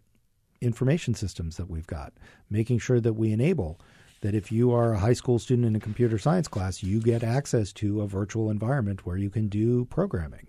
information 0.61 1.13
systems 1.13 1.57
that 1.57 1.69
we've 1.69 1.87
got, 1.87 2.13
making 2.49 2.79
sure 2.79 2.99
that 2.99 3.13
we 3.13 3.31
enable 3.31 3.79
that 4.23 4.33
if 4.33 4.53
you 4.53 4.71
are 4.71 4.93
a 4.93 4.99
high 4.99 5.13
school 5.13 5.37
student 5.37 5.67
in 5.67 5.75
a 5.75 5.79
computer 5.81 6.17
science 6.17 6.47
class, 6.47 6.81
you 6.81 7.01
get 7.01 7.23
access 7.23 7.73
to 7.73 8.01
a 8.01 8.07
virtual 8.07 8.49
environment 8.49 9.05
where 9.05 9.17
you 9.17 9.29
can 9.29 9.49
do 9.49 9.83
programming 9.85 10.47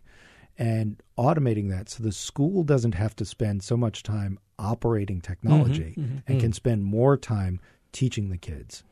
and 0.56 1.02
automating 1.18 1.68
that 1.70 1.88
so 1.88 2.04
the 2.04 2.12
school 2.12 2.62
doesn't 2.62 2.94
have 2.94 3.16
to 3.16 3.24
spend 3.24 3.64
so 3.64 3.76
much 3.76 4.04
time 4.04 4.38
operating 4.60 5.20
technology 5.20 5.94
and 6.28 6.40
can 6.40 6.52
spend 6.52 6.84
more 6.84 7.16
time 7.16 7.60
teaching 7.90 8.30
the 8.30 8.38
kids. 8.38 8.84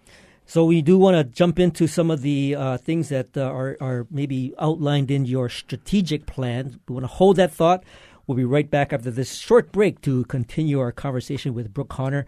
So 0.47 0.65
we 0.65 0.83
do 0.83 0.99
want 0.99 1.17
to 1.17 1.23
jump 1.23 1.61
into 1.61 1.87
some 1.87 2.11
of 2.11 2.23
the 2.23 2.57
uh, 2.57 2.77
things 2.79 3.09
that 3.11 3.37
uh, 3.37 3.43
are, 3.43 3.77
are 3.81 4.09
maybe 4.11 4.53
outlined 4.59 5.13
in 5.13 5.25
your 5.25 5.49
strategic 5.49 6.27
plan. 6.27 6.81
We 6.89 6.95
want 6.95 7.05
to 7.05 7.15
hold 7.15 7.37
that 7.37 7.55
thought. 7.55 7.85
We'll 8.27 8.37
be 8.37 8.45
right 8.45 8.69
back 8.69 8.93
after 8.93 9.13
this 9.13 9.37
short 9.37 9.71
break 9.71 10.01
to 10.01 10.25
continue 10.25 10.81
our 10.81 10.91
conversation 10.91 11.55
with 11.55 11.73
Brooke 11.73 11.91
Connor 11.91 12.27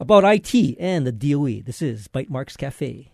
about 0.00 0.24
IT 0.24 0.76
and 0.78 1.06
the 1.06 1.12
DOE. 1.12 1.62
This 1.62 1.82
is 1.82 2.08
Bytemarks 2.08 2.56
Cafe. 2.56 3.10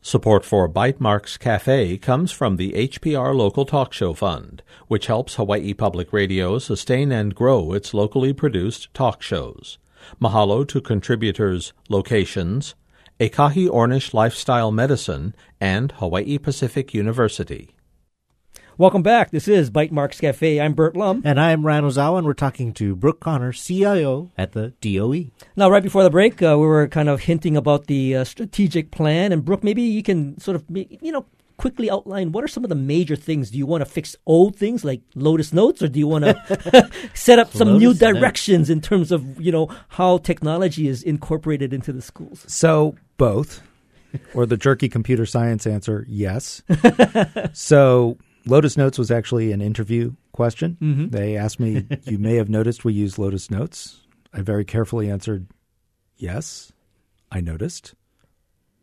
Support 0.00 0.44
for 0.44 0.68
Bytemarks 0.68 1.38
Cafe 1.38 1.98
comes 1.98 2.30
from 2.30 2.56
the 2.56 2.72
HPR 2.72 3.34
Local 3.34 3.64
Talk 3.66 3.92
Show 3.92 4.14
Fund, 4.14 4.62
which 4.86 5.06
helps 5.06 5.34
Hawaii 5.34 5.74
Public 5.74 6.12
Radio 6.12 6.58
sustain 6.58 7.10
and 7.10 7.34
grow 7.34 7.72
its 7.72 7.92
locally 7.92 8.32
produced 8.32 8.92
talk 8.94 9.20
shows. 9.20 9.78
Mahalo 10.20 10.66
to 10.68 10.80
contributors 10.80 11.72
Locations, 11.88 12.74
Ekahi 13.18 13.68
Ornish 13.68 14.14
Lifestyle 14.14 14.70
Medicine, 14.70 15.34
and 15.60 15.92
Hawaii 15.92 16.38
Pacific 16.38 16.94
University. 16.94 17.75
Welcome 18.78 19.02
back. 19.02 19.30
This 19.30 19.48
is 19.48 19.70
Bytemarks 19.70 20.20
Cafe. 20.20 20.60
I'm 20.60 20.74
Burt 20.74 20.98
Lum. 20.98 21.22
And 21.24 21.40
I'm 21.40 21.64
Ryan 21.64 21.84
Ozawa, 21.84 22.18
and 22.18 22.26
we're 22.26 22.34
talking 22.34 22.74
to 22.74 22.94
Brooke 22.94 23.20
Connor, 23.20 23.50
CIO 23.50 24.30
at 24.36 24.52
the 24.52 24.74
DOE. 24.82 25.30
Now, 25.56 25.70
right 25.70 25.82
before 25.82 26.02
the 26.02 26.10
break, 26.10 26.42
uh, 26.42 26.58
we 26.60 26.66
were 26.66 26.86
kind 26.86 27.08
of 27.08 27.20
hinting 27.20 27.56
about 27.56 27.86
the 27.86 28.16
uh, 28.16 28.24
strategic 28.24 28.90
plan. 28.90 29.32
And 29.32 29.46
Brooke, 29.46 29.64
maybe 29.64 29.80
you 29.80 30.02
can 30.02 30.38
sort 30.38 30.56
of, 30.56 30.64
you 30.68 31.10
know, 31.10 31.24
quickly 31.56 31.90
outline 31.90 32.32
what 32.32 32.44
are 32.44 32.48
some 32.48 32.64
of 32.64 32.68
the 32.68 32.76
major 32.76 33.16
things? 33.16 33.50
Do 33.50 33.56
you 33.56 33.64
want 33.64 33.80
to 33.80 33.90
fix 33.90 34.14
old 34.26 34.56
things 34.56 34.84
like 34.84 35.00
Lotus 35.14 35.54
Notes, 35.54 35.80
or 35.80 35.88
do 35.88 35.98
you 35.98 36.06
want 36.06 36.26
to 36.26 36.90
set 37.14 37.38
up 37.38 37.54
some 37.54 37.78
new 37.78 37.94
directions 37.94 38.68
in 38.68 38.82
terms 38.82 39.10
of 39.10 39.40
you 39.40 39.52
know 39.52 39.74
how 39.88 40.18
technology 40.18 40.86
is 40.86 41.02
incorporated 41.02 41.72
into 41.72 41.94
the 41.94 42.02
schools? 42.02 42.44
So 42.46 42.94
both, 43.16 43.62
or 44.34 44.44
the 44.44 44.58
jerky 44.58 44.90
computer 44.90 45.24
science 45.24 45.66
answer, 45.66 46.04
yes. 46.10 46.62
so 47.54 48.18
Lotus 48.46 48.76
Notes 48.76 48.98
was 48.98 49.10
actually 49.10 49.52
an 49.52 49.60
interview 49.60 50.12
question. 50.32 50.76
Mm-hmm. 50.80 51.08
They 51.08 51.36
asked 51.36 51.60
me, 51.60 51.86
You 52.04 52.18
may 52.18 52.36
have 52.36 52.48
noticed 52.48 52.84
we 52.84 52.92
use 52.92 53.18
Lotus 53.18 53.50
Notes. 53.50 54.02
I 54.32 54.40
very 54.40 54.64
carefully 54.64 55.10
answered, 55.10 55.48
Yes, 56.16 56.72
I 57.30 57.40
noticed. 57.40 57.94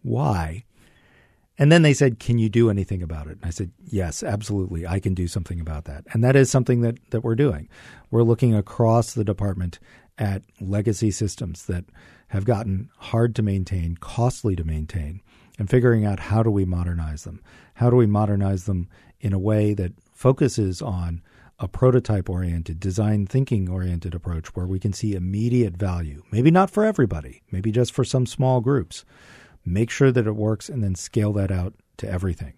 Why? 0.02 0.66
And 1.58 1.72
then 1.72 1.84
they 1.84 1.94
said, 1.94 2.20
Can 2.20 2.40
you 2.40 2.50
do 2.50 2.70
anything 2.70 3.02
about 3.02 3.28
it? 3.28 3.38
And 3.38 3.46
I 3.46 3.52
said, 3.52 3.72
Yes, 3.86 4.22
absolutely. 4.22 4.86
I 4.86 5.00
can 5.00 5.14
do 5.14 5.28
something 5.28 5.60
about 5.60 5.86
that. 5.86 6.04
And 6.12 6.24
that 6.24 6.36
is 6.36 6.50
something 6.50 6.82
that, 6.82 6.98
that 7.12 7.22
we're 7.22 7.36
doing. 7.36 7.70
We're 8.12 8.24
looking 8.24 8.54
across 8.54 9.14
the 9.14 9.24
department 9.24 9.80
at 10.18 10.44
legacy 10.60 11.12
systems 11.12 11.66
that 11.66 11.86
have 12.28 12.46
gotten 12.46 12.90
hard 12.98 13.36
to 13.36 13.42
maintain, 13.42 13.96
costly 14.00 14.56
to 14.56 14.64
maintain, 14.64 15.22
and 15.60 15.70
figuring 15.70 16.06
out 16.06 16.20
how 16.20 16.44
do 16.44 16.50
we 16.50 16.66
modernize 16.66 17.24
them? 17.24 17.42
How 17.76 17.90
do 17.90 17.96
we 17.96 18.08
modernize 18.08 18.66
them 18.66 18.88
in 19.24 19.32
a 19.32 19.40
way 19.40 19.74
that 19.74 19.94
focuses 20.12 20.82
on 20.82 21.22
a 21.58 21.68
prototype 21.68 22.30
oriented, 22.30 22.78
design 22.80 23.26
thinking 23.26 23.70
oriented 23.70 24.14
approach 24.14 24.48
where 24.48 24.68
we 24.68 24.80
can 24.80 24.92
see 24.92 25.16
immediate 25.16 25.78
value. 25.78 26.22
Maybe 26.30 26.52
not 26.52 26.70
for 26.70 26.84
everybody, 26.84 27.42
maybe 27.50 27.72
just 27.72 27.94
for 27.94 28.04
some 28.04 28.26
small 28.26 28.60
groups. 28.60 29.06
Make 29.66 29.90
sure 29.90 30.12
that 30.12 30.28
it 30.28 30.36
works 30.36 30.68
and 30.68 30.84
then 30.84 30.94
scale 30.94 31.32
that 31.34 31.52
out 31.52 31.74
to 31.98 32.10
everything. 32.10 32.56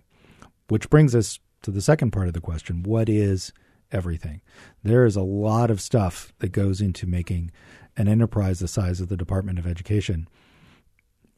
Which 0.67 0.89
brings 0.89 1.13
us 1.13 1.39
to 1.61 1.69
the 1.69 1.81
second 1.81 2.11
part 2.11 2.27
of 2.27 2.33
the 2.33 2.41
question 2.41 2.81
what 2.81 3.09
is 3.09 3.53
everything? 3.91 4.41
There 4.81 5.05
is 5.05 5.15
a 5.15 5.21
lot 5.21 5.69
of 5.69 5.79
stuff 5.79 6.33
that 6.39 6.51
goes 6.51 6.81
into 6.81 7.05
making 7.05 7.51
an 7.95 8.07
enterprise 8.07 8.57
the 8.57 8.67
size 8.67 8.99
of 9.01 9.09
the 9.09 9.17
Department 9.17 9.59
of 9.59 9.67
Education 9.67 10.27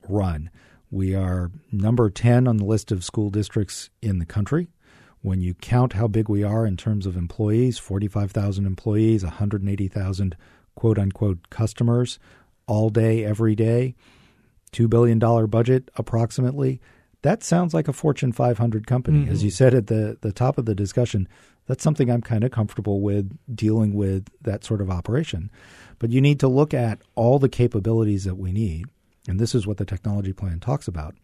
run. 0.07 0.49
We 0.89 1.13
are 1.13 1.51
number 1.69 2.09
10 2.09 2.47
on 2.47 2.55
the 2.57 2.65
list 2.65 2.93
of 2.93 3.03
school 3.03 3.29
districts 3.29 3.89
in 4.01 4.19
the 4.19 4.25
country. 4.25 4.69
When 5.21 5.41
you 5.41 5.53
count 5.55 5.93
how 5.93 6.07
big 6.07 6.29
we 6.29 6.43
are 6.43 6.65
in 6.65 6.77
terms 6.77 7.05
of 7.05 7.17
employees 7.17 7.77
45,000 7.77 8.65
employees, 8.65 9.23
180,000 9.23 10.35
quote 10.75 10.99
unquote 10.99 11.49
customers 11.49 12.19
all 12.67 12.89
day, 12.89 13.25
every 13.25 13.55
day, 13.55 13.95
$2 14.73 14.89
billion 14.89 15.19
budget 15.47 15.89
approximately. 15.95 16.79
That 17.23 17.43
sounds 17.43 17.73
like 17.73 17.87
a 17.87 17.93
Fortune 17.93 18.31
500 18.31 18.85
company. 18.85 19.23
Mm-hmm. 19.23 19.31
As 19.31 19.43
you 19.43 19.49
said 19.49 19.73
at 19.73 19.87
the, 19.87 20.17
the 20.21 20.31
top 20.31 20.57
of 20.57 20.65
the 20.65 20.75
discussion, 20.75 21.27
that's 21.65 21.83
something 21.83 22.09
I'm 22.09 22.21
kind 22.21 22.43
of 22.43 22.51
comfortable 22.51 23.01
with 23.01 23.37
dealing 23.53 23.93
with 23.93 24.27
that 24.41 24.63
sort 24.63 24.81
of 24.81 24.89
operation. 24.89 25.49
But 25.99 26.11
you 26.11 26.21
need 26.21 26.39
to 26.41 26.47
look 26.47 26.73
at 26.73 27.01
all 27.15 27.39
the 27.39 27.49
capabilities 27.49 28.23
that 28.25 28.35
we 28.35 28.51
need. 28.51 28.85
And 29.27 29.39
this 29.39 29.55
is 29.55 29.67
what 29.67 29.77
the 29.77 29.85
technology 29.85 30.31
plan 30.31 30.59
talks 30.59 30.87
about. 30.87 31.15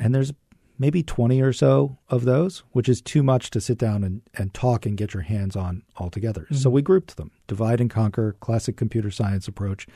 And 0.00 0.14
there's 0.14 0.32
maybe 0.82 1.00
20 1.00 1.40
or 1.40 1.52
so 1.52 1.96
of 2.08 2.24
those, 2.24 2.64
which 2.72 2.88
is 2.88 3.00
too 3.00 3.22
much 3.22 3.50
to 3.50 3.60
sit 3.60 3.78
down 3.78 4.02
and, 4.02 4.20
and 4.34 4.52
talk 4.52 4.84
and 4.84 4.96
get 4.96 5.14
your 5.14 5.22
hands 5.22 5.54
on 5.54 5.84
altogether. 5.96 6.42
Mm-hmm. 6.42 6.56
So 6.56 6.70
we 6.70 6.82
grouped 6.82 7.16
them 7.16 7.30
divide 7.46 7.80
and 7.80 7.88
conquer, 7.88 8.34
classic 8.40 8.76
computer 8.76 9.12
science 9.12 9.46
approach, 9.46 9.86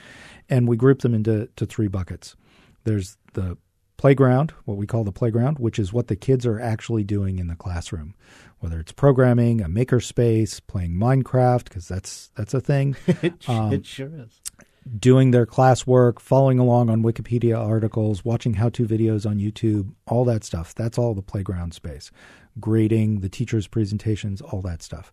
and 0.48 0.68
we 0.68 0.76
grouped 0.76 1.02
them 1.02 1.12
into 1.12 1.48
to 1.56 1.66
three 1.66 1.88
buckets. 1.88 2.36
There's 2.84 3.16
the 3.32 3.58
playground, 3.96 4.54
what 4.64 4.76
we 4.76 4.86
call 4.86 5.02
the 5.02 5.10
playground, 5.10 5.58
which 5.58 5.80
is 5.80 5.92
what 5.92 6.06
the 6.06 6.14
kids 6.14 6.46
are 6.46 6.60
actually 6.60 7.02
doing 7.02 7.40
in 7.40 7.48
the 7.48 7.56
classroom, 7.56 8.14
whether 8.60 8.78
it's 8.78 8.92
programming, 8.92 9.60
a 9.60 9.68
makerspace, 9.68 10.60
playing 10.68 10.92
Minecraft, 10.92 11.64
because 11.64 11.88
that's 11.88 12.30
that's 12.36 12.54
a 12.54 12.60
thing. 12.60 12.94
it, 13.08 13.34
um, 13.48 13.72
it 13.72 13.84
sure 13.84 14.12
is 14.14 14.40
doing 14.98 15.30
their 15.30 15.46
classwork, 15.46 16.20
following 16.20 16.58
along 16.58 16.90
on 16.90 17.02
Wikipedia 17.02 17.58
articles, 17.58 18.24
watching 18.24 18.54
how 18.54 18.68
to 18.70 18.86
videos 18.86 19.28
on 19.28 19.38
YouTube, 19.38 19.92
all 20.06 20.24
that 20.24 20.44
stuff. 20.44 20.74
That's 20.74 20.98
all 20.98 21.14
the 21.14 21.22
playground 21.22 21.74
space. 21.74 22.10
Grading, 22.60 23.20
the 23.20 23.28
teacher's 23.28 23.66
presentations, 23.66 24.40
all 24.40 24.62
that 24.62 24.82
stuff. 24.82 25.12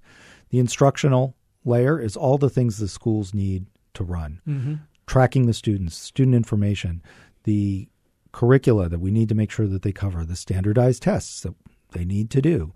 The 0.49 0.59
instructional 0.59 1.35
layer 1.65 1.99
is 1.99 2.15
all 2.15 2.37
the 2.37 2.49
things 2.49 2.77
the 2.77 2.87
schools 2.87 3.33
need 3.33 3.65
to 3.95 4.03
run. 4.03 4.41
Mm-hmm. 4.47 4.75
Tracking 5.07 5.47
the 5.47 5.53
students, 5.53 5.95
student 5.95 6.35
information, 6.35 7.01
the 7.43 7.89
curricula 8.31 8.89
that 8.89 8.99
we 8.99 9.11
need 9.11 9.29
to 9.29 9.35
make 9.35 9.51
sure 9.51 9.67
that 9.67 9.81
they 9.81 9.91
cover, 9.91 10.25
the 10.25 10.35
standardized 10.35 11.03
tests 11.03 11.41
that 11.41 11.55
they 11.91 12.05
need 12.05 12.29
to 12.31 12.41
do, 12.41 12.73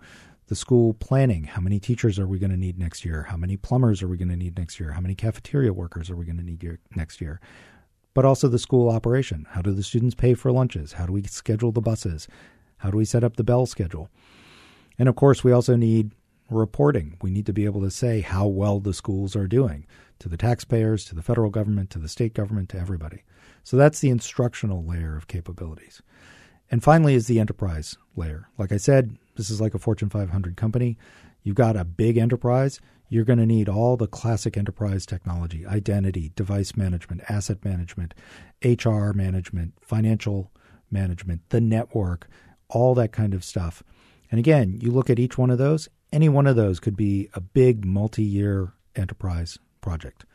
the 0.48 0.56
school 0.56 0.94
planning. 0.94 1.44
How 1.44 1.62
many 1.62 1.80
teachers 1.80 2.18
are 2.18 2.28
we 2.28 2.40
going 2.40 2.52
to 2.52 2.58
need 2.58 2.80
next 2.80 3.06
year? 3.06 3.24
How 3.24 3.38
many 3.38 3.58
plumbers 3.58 4.02
are 4.02 4.08
we 4.08 4.18
going 4.18 4.30
to 4.30 4.36
need 4.36 4.58
next 4.58 4.80
year? 4.80 4.92
How 4.92 5.02
many 5.02 5.16
cafeteria 5.16 5.74
workers 5.74 6.10
are 6.10 6.16
we 6.16 6.26
going 6.26 6.38
to 6.38 6.44
need 6.44 6.80
next 6.96 7.22
year? 7.22 7.40
But 8.14 8.26
also 8.26 8.48
the 8.48 8.58
school 8.58 8.90
operation. 8.90 9.46
How 9.52 9.62
do 9.62 9.74
the 9.74 9.84
students 9.84 10.16
pay 10.16 10.34
for 10.34 10.52
lunches? 10.52 10.94
How 10.94 11.06
do 11.06 11.14
we 11.14 11.24
schedule 11.24 11.72
the 11.72 11.82
buses? 11.82 12.28
How 12.78 12.90
do 12.90 12.98
we 12.98 13.06
set 13.06 13.24
up 13.24 13.36
the 13.36 13.44
bell 13.44 13.66
schedule? 13.66 14.10
And 14.98 15.10
of 15.10 15.16
course, 15.16 15.44
we 15.44 15.52
also 15.52 15.76
need 15.76 16.12
reporting. 16.50 17.18
We 17.22 17.30
need 17.30 17.46
to 17.48 17.54
be 17.54 17.66
able 17.66 17.82
to 17.82 17.92
say 17.92 18.22
how 18.22 18.48
well 18.48 18.80
the 18.80 18.94
schools 18.94 19.36
are 19.36 19.48
doing 19.48 19.86
to 20.20 20.30
the 20.30 20.38
taxpayers, 20.38 21.04
to 21.06 21.16
the 21.16 21.22
federal 21.22 21.50
government, 21.50 21.90
to 21.92 22.00
the 22.00 22.08
state 22.08 22.34
government, 22.34 22.70
to 22.70 22.80
everybody. 22.80 23.24
So 23.64 23.76
that's 23.76 24.00
the 24.00 24.10
instructional 24.10 24.84
layer 24.84 25.18
of 25.18 25.28
capabilities. 25.28 26.02
And 26.70 26.84
finally 26.84 27.16
is 27.16 27.28
the 27.28 27.40
enterprise 27.40 27.98
layer. 28.16 28.50
Like 28.58 28.72
I 28.72 28.78
said, 28.78 29.18
this 29.36 29.50
is 29.50 29.62
like 29.62 29.74
a 29.74 29.80
Fortune 29.80 30.10
500 30.10 30.58
company. 30.58 30.98
You've 31.44 31.56
got 31.56 31.78
a 31.78 31.86
big 31.86 32.18
enterprise. 32.18 32.82
You're 33.10 33.24
going 33.24 33.40
to 33.40 33.46
need 33.46 33.70
all 33.70 33.96
the 33.96 34.08
classic 34.08 34.58
enterprise 34.58 35.06
technology 35.06 35.66
identity, 35.66 36.32
device 36.36 36.76
management, 36.76 37.22
asset 37.30 37.64
management, 37.64 38.14
HR 38.64 39.12
management, 39.12 39.74
financial 39.82 40.52
management, 40.92 41.42
the 41.50 41.62
network, 41.62 42.28
all 42.68 42.94
that 42.96 43.14
kind 43.14 43.34
of 43.34 43.46
stuff. 43.46 43.82
And 44.30 44.40
again, 44.40 44.78
you 44.82 44.92
look 44.92 45.10
at 45.10 45.20
each 45.20 45.38
one 45.38 45.50
of 45.50 45.58
those, 45.58 45.88
any 46.12 46.28
one 46.28 46.48
of 46.48 46.56
those 46.56 46.80
could 46.80 46.98
be 46.98 47.30
a 47.34 47.40
big 47.40 47.86
multi 47.86 48.24
year 48.24 48.74
enterprise 48.96 49.58
project. 49.80 50.26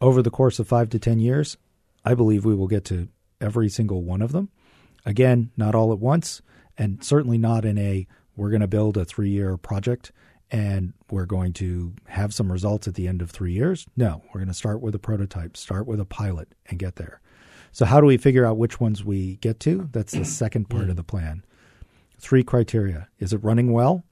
Over 0.00 0.22
the 0.22 0.30
course 0.30 0.58
of 0.58 0.68
five 0.68 0.88
to 0.90 0.98
10 0.98 1.18
years, 1.18 1.56
I 2.04 2.14
believe 2.14 2.44
we 2.44 2.54
will 2.54 2.66
get 2.68 2.84
to 2.86 3.08
every 3.40 3.68
single 3.68 4.02
one 4.02 4.22
of 4.22 4.32
them. 4.32 4.48
Again, 5.06 5.50
not 5.56 5.74
all 5.74 5.92
at 5.92 5.98
once, 5.98 6.40
and 6.78 7.02
certainly 7.04 7.38
not 7.38 7.64
in 7.64 7.78
a 7.78 8.06
we're 8.36 8.50
going 8.50 8.62
to 8.62 8.66
build 8.68 8.96
a 8.96 9.04
three 9.04 9.30
year 9.30 9.56
project 9.56 10.10
and 10.50 10.92
we're 11.10 11.26
going 11.26 11.52
to 11.54 11.94
have 12.06 12.34
some 12.34 12.50
results 12.52 12.86
at 12.86 12.94
the 12.94 13.08
end 13.08 13.22
of 13.22 13.30
three 13.30 13.52
years. 13.52 13.86
No, 13.96 14.22
we're 14.28 14.40
going 14.40 14.48
to 14.48 14.54
start 14.54 14.80
with 14.80 14.94
a 14.94 14.98
prototype, 14.98 15.56
start 15.56 15.86
with 15.86 16.00
a 16.00 16.04
pilot, 16.04 16.48
and 16.66 16.78
get 16.78 16.96
there. 16.96 17.20
So, 17.72 17.84
how 17.84 18.00
do 18.00 18.06
we 18.06 18.16
figure 18.18 18.44
out 18.44 18.56
which 18.58 18.78
ones 18.80 19.04
we 19.04 19.36
get 19.36 19.58
to? 19.60 19.88
That's 19.92 20.12
the 20.12 20.24
second 20.24 20.68
part 20.70 20.90
of 20.90 20.96
the 20.96 21.02
plan. 21.04 21.44
Three 22.18 22.44
criteria 22.44 23.08
Is 23.18 23.32
it 23.32 23.42
running 23.42 23.72
well? 23.72 24.04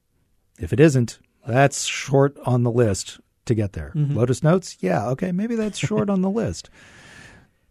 If 0.59 0.72
it 0.72 0.81
isn't, 0.81 1.18
that's 1.46 1.85
short 1.85 2.37
on 2.44 2.62
the 2.62 2.70
list 2.70 3.20
to 3.46 3.55
get 3.55 3.72
there. 3.72 3.92
Mhm. 3.94 4.14
Lotus 4.14 4.42
Notes? 4.42 4.76
Yeah, 4.81 5.09
okay, 5.11 5.33
maybe 5.33 5.55
that's 5.55 5.78
short 5.78 6.11
on 6.11 6.22
the 6.22 6.31
list. 6.31 6.70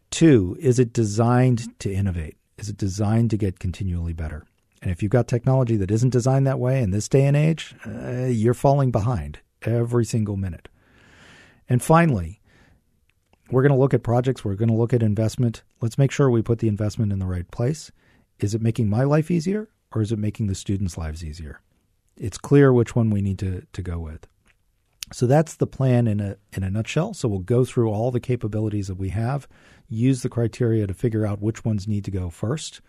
Two, 0.09 0.57
is 0.59 0.79
it 0.79 0.91
designed 0.93 1.77
to 1.79 1.93
innovate? 1.93 2.35
Is 2.61 2.69
it 2.69 2.77
designed 2.77 3.31
to 3.31 3.37
get 3.37 3.57
continually 3.57 4.13
better? 4.13 4.45
And 4.83 4.91
if 4.91 5.01
you've 5.01 5.11
got 5.11 5.27
technology 5.27 5.77
that 5.77 5.89
isn't 5.89 6.11
designed 6.11 6.45
that 6.45 6.59
way 6.59 6.83
in 6.83 6.91
this 6.91 7.09
day 7.09 7.25
and 7.25 7.35
age, 7.35 7.73
uh, 7.87 8.25
you're 8.25 8.53
falling 8.53 8.91
behind 8.91 9.39
every 9.63 10.05
single 10.05 10.37
minute. 10.37 10.69
And 11.67 11.81
finally, 11.81 12.39
we're 13.49 13.63
going 13.63 13.73
to 13.73 13.79
look 13.79 13.95
at 13.95 14.03
projects, 14.03 14.45
we're 14.45 14.53
going 14.53 14.69
to 14.69 14.75
look 14.75 14.93
at 14.93 15.01
investment. 15.01 15.63
Let's 15.81 15.97
make 15.97 16.11
sure 16.11 16.29
we 16.29 16.43
put 16.43 16.59
the 16.59 16.67
investment 16.67 17.11
in 17.11 17.17
the 17.17 17.25
right 17.25 17.49
place. 17.49 17.91
Is 18.39 18.53
it 18.53 18.61
making 18.61 18.89
my 18.89 19.03
life 19.05 19.31
easier 19.31 19.67
or 19.91 20.03
is 20.03 20.11
it 20.11 20.19
making 20.19 20.45
the 20.45 20.55
students' 20.55 20.99
lives 20.99 21.25
easier? 21.25 21.61
It's 22.15 22.37
clear 22.37 22.71
which 22.71 22.95
one 22.95 23.09
we 23.09 23.23
need 23.23 23.39
to, 23.39 23.65
to 23.73 23.81
go 23.81 23.97
with. 23.97 24.27
So 25.13 25.27
that's 25.27 25.55
the 25.55 25.67
plan 25.67 26.07
in 26.07 26.19
a 26.19 26.37
in 26.53 26.63
a 26.63 26.69
nutshell. 26.69 27.13
So 27.13 27.27
we'll 27.27 27.39
go 27.39 27.65
through 27.65 27.89
all 27.89 28.11
the 28.11 28.19
capabilities 28.19 28.87
that 28.87 28.97
we 28.97 29.09
have, 29.09 29.47
use 29.89 30.21
the 30.21 30.29
criteria 30.29 30.87
to 30.87 30.93
figure 30.93 31.25
out 31.25 31.41
which 31.41 31.65
ones 31.65 31.87
need 31.87 32.05
to 32.05 32.11
go 32.11 32.29
first, 32.29 32.81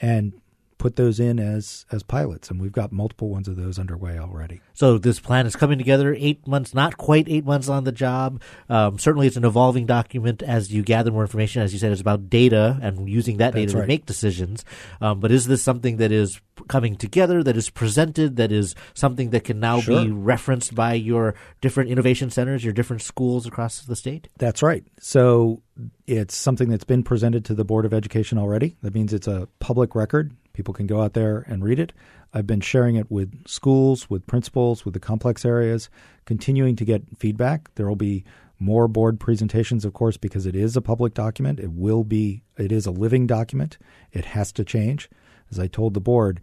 and 0.00 0.34
put 0.82 0.96
those 0.96 1.20
in 1.20 1.38
as 1.38 1.86
as 1.92 2.02
pilots, 2.02 2.50
and 2.50 2.60
we've 2.60 2.72
got 2.72 2.90
multiple 2.90 3.28
ones 3.30 3.46
of 3.46 3.54
those 3.54 3.78
underway 3.78 4.18
already. 4.18 4.60
So 4.74 4.98
this 4.98 5.20
plan 5.20 5.46
is 5.46 5.54
coming 5.54 5.78
together. 5.78 6.12
Eight 6.18 6.44
months, 6.44 6.74
not 6.74 6.96
quite 6.96 7.28
eight 7.28 7.44
months 7.44 7.68
on 7.68 7.84
the 7.84 7.92
job. 7.92 8.42
Um, 8.68 8.98
certainly, 8.98 9.28
it's 9.28 9.36
an 9.36 9.44
evolving 9.44 9.86
document 9.86 10.42
as 10.42 10.72
you 10.72 10.82
gather 10.82 11.12
more 11.12 11.22
information. 11.22 11.62
As 11.62 11.72
you 11.72 11.78
said, 11.78 11.92
it's 11.92 12.00
about 12.00 12.28
data 12.28 12.80
and 12.82 13.08
using 13.08 13.36
that 13.36 13.52
That's 13.52 13.66
data 13.66 13.76
right. 13.78 13.82
to 13.82 13.86
make 13.86 14.06
decisions. 14.06 14.64
Um, 15.00 15.20
but 15.20 15.30
is 15.30 15.46
this 15.46 15.62
something 15.62 15.98
that 15.98 16.10
is 16.10 16.40
coming 16.66 16.96
together, 16.96 17.44
that 17.44 17.56
is 17.56 17.70
presented, 17.70 18.34
that 18.36 18.50
is 18.50 18.74
something 18.94 19.30
that 19.30 19.44
can 19.44 19.60
now 19.60 19.80
Sure. 19.80 20.04
be 20.04 20.10
referenced 20.10 20.74
by 20.74 20.94
your 20.94 21.34
different 21.60 21.90
innovation 21.90 22.28
centers, 22.28 22.64
your 22.64 22.72
different 22.72 23.02
schools 23.02 23.46
across 23.46 23.82
the 23.82 23.94
state? 23.94 24.28
That's 24.38 24.62
right. 24.64 24.84
So 25.00 25.62
it's 26.08 26.34
something 26.34 26.68
that's 26.70 26.84
been 26.84 27.04
presented 27.04 27.44
to 27.46 27.54
the 27.54 27.64
Board 27.64 27.84
of 27.84 27.94
Education 27.94 28.36
already. 28.36 28.76
That 28.82 28.94
means 28.94 29.12
it's 29.12 29.28
a 29.28 29.46
public 29.60 29.94
record. 29.94 30.32
People 30.52 30.74
can 30.74 30.86
go 30.86 31.02
out 31.02 31.14
there 31.14 31.44
and 31.48 31.64
read 31.64 31.78
it. 31.78 31.92
I've 32.34 32.46
been 32.46 32.60
sharing 32.60 32.96
it 32.96 33.10
with 33.10 33.46
schools, 33.46 34.08
with 34.08 34.26
principals, 34.26 34.84
with 34.84 34.94
the 34.94 35.00
complex 35.00 35.44
areas, 35.44 35.90
continuing 36.24 36.76
to 36.76 36.84
get 36.84 37.02
feedback. 37.18 37.74
There 37.74 37.86
will 37.86 37.96
be 37.96 38.24
more 38.58 38.88
board 38.88 39.20
presentations, 39.20 39.84
of 39.84 39.92
course, 39.92 40.16
because 40.16 40.46
it 40.46 40.56
is 40.56 40.76
a 40.76 40.80
public 40.80 41.14
document. 41.14 41.60
It 41.60 41.72
will 41.72 42.04
be, 42.04 42.42
it 42.56 42.72
is 42.72 42.86
a 42.86 42.90
living 42.90 43.26
document. 43.26 43.76
It 44.12 44.24
has 44.26 44.52
to 44.52 44.64
change. 44.64 45.10
As 45.50 45.58
I 45.58 45.66
told 45.66 45.94
the 45.94 46.00
board, 46.00 46.40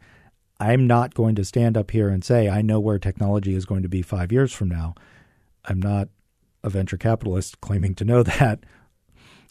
I'm 0.59 0.85
not 0.85 1.13
going 1.13 1.35
to 1.35 1.45
stand 1.45 1.77
up 1.77 1.91
here 1.91 2.09
and 2.09 2.23
say, 2.23 2.49
I 2.49 2.61
know 2.61 2.79
where 2.79 2.99
technology 2.99 3.55
is 3.55 3.65
going 3.65 3.81
to 3.81 3.89
be 3.89 4.01
five 4.01 4.31
years 4.31 4.53
from 4.53 4.69
now. 4.69 4.93
I'm 5.65 5.81
not 5.81 6.09
a 6.63 6.69
venture 6.69 6.97
capitalist 6.97 7.61
claiming 7.61 7.95
to 7.95 8.05
know 8.05 8.21
that. 8.39 8.59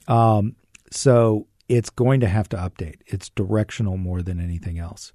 Um, 0.06 0.54
so 0.90 1.47
it's 1.68 1.90
going 1.90 2.20
to 2.20 2.28
have 2.28 2.48
to 2.50 2.56
update. 2.56 2.96
It's 3.06 3.28
directional 3.30 3.96
more 3.96 4.22
than 4.22 4.40
anything 4.40 4.78
else. 4.78 5.12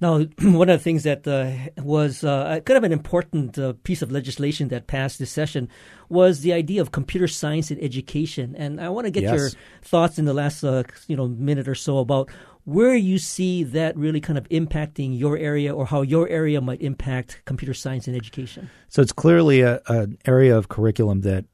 Now, 0.00 0.18
one 0.42 0.68
of 0.68 0.78
the 0.78 0.82
things 0.82 1.02
that 1.04 1.26
uh, 1.26 1.70
was 1.82 2.24
uh, 2.24 2.60
kind 2.64 2.76
of 2.76 2.84
an 2.84 2.92
important 2.92 3.58
uh, 3.58 3.74
piece 3.84 4.02
of 4.02 4.10
legislation 4.10 4.68
that 4.68 4.86
passed 4.86 5.18
this 5.18 5.30
session 5.30 5.68
was 6.08 6.40
the 6.40 6.52
idea 6.52 6.80
of 6.80 6.92
computer 6.92 7.28
science 7.28 7.70
in 7.70 7.78
education. 7.80 8.54
And 8.56 8.80
I 8.80 8.88
want 8.88 9.06
to 9.06 9.10
get 9.10 9.24
Yes. 9.24 9.34
your 9.38 9.50
thoughts 9.82 10.18
in 10.18 10.24
the 10.24 10.34
last 10.34 10.62
uh, 10.64 10.82
you 11.06 11.16
know 11.16 11.28
minute 11.28 11.68
or 11.68 11.74
so 11.74 11.98
about 11.98 12.30
where 12.64 12.94
you 12.94 13.18
see 13.18 13.62
that 13.62 13.96
really 13.96 14.20
kind 14.20 14.38
of 14.38 14.48
impacting 14.48 15.18
your 15.18 15.36
area 15.36 15.74
or 15.74 15.86
how 15.86 16.00
your 16.00 16.28
area 16.28 16.60
might 16.60 16.80
impact 16.80 17.42
computer 17.44 17.74
science 17.74 18.08
in 18.08 18.14
education. 18.14 18.70
So 18.88 19.02
it's 19.02 19.12
clearly 19.12 19.60
a, 19.60 19.80
an 19.88 20.18
area 20.24 20.56
of 20.56 20.68
curriculum 20.68 21.20
that 21.22 21.44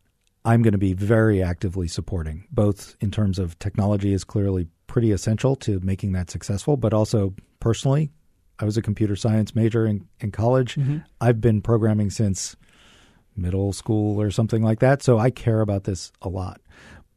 I'm 0.44 0.62
going 0.62 0.72
to 0.72 0.79
be 0.79 0.94
very 0.94 1.42
actively 1.42 1.88
supporting, 1.88 2.46
both 2.50 2.96
in 3.00 3.11
terms 3.11 3.38
of 3.38 3.59
technology 3.59 4.12
is 4.12 4.24
clearly 4.24 4.68
pretty 4.87 5.12
essential 5.12 5.55
to 5.57 5.81
making 5.81 6.12
that 6.12 6.31
successful, 6.31 6.76
but 6.76 6.94
also 6.94 7.35
personally, 7.61 8.11
I 8.59 8.64
was 8.64 8.76
a 8.76 8.83
computer 8.83 9.16
science 9.16 9.55
major 9.55 9.87
in, 9.87 10.07
in 10.18 10.31
college. 10.31 10.76
Mm-hmm. 10.76 10.98
I've 11.20 11.40
been 11.40 11.61
programming 11.61 12.11
since 12.11 12.57
middle 13.37 13.72
school 13.72 14.20
or 14.20 14.31
something 14.31 14.62
like 14.62 14.81
that, 14.81 15.03
so 15.03 15.18
I 15.18 15.31
care 15.31 15.61
about 15.61 15.85
this 15.85 16.12
a 16.22 16.29
lot. 16.29 16.61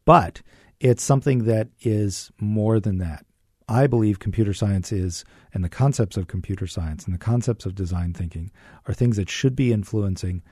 But 0.05 0.41
it's 0.79 1.03
something 1.03 1.45
that 1.45 1.69
is 1.81 2.31
more 2.39 2.79
than 2.79 2.97
that. 2.99 3.25
I 3.67 3.88
believe 3.88 4.19
computer 4.19 4.53
science 4.53 4.91
is, 4.91 5.23
and 5.53 5.63
the 5.63 5.69
concepts 5.69 6.17
of 6.17 6.27
computer 6.27 6.67
science 6.67 7.05
and 7.05 7.13
the 7.13 7.19
concepts 7.19 7.65
of 7.65 7.75
design 7.75 8.13
thinking 8.13 8.51
are 8.88 8.93
things 8.93 9.15
that 9.15 9.29
should 9.29 9.55
be 9.55 9.71
influencing 9.71 10.43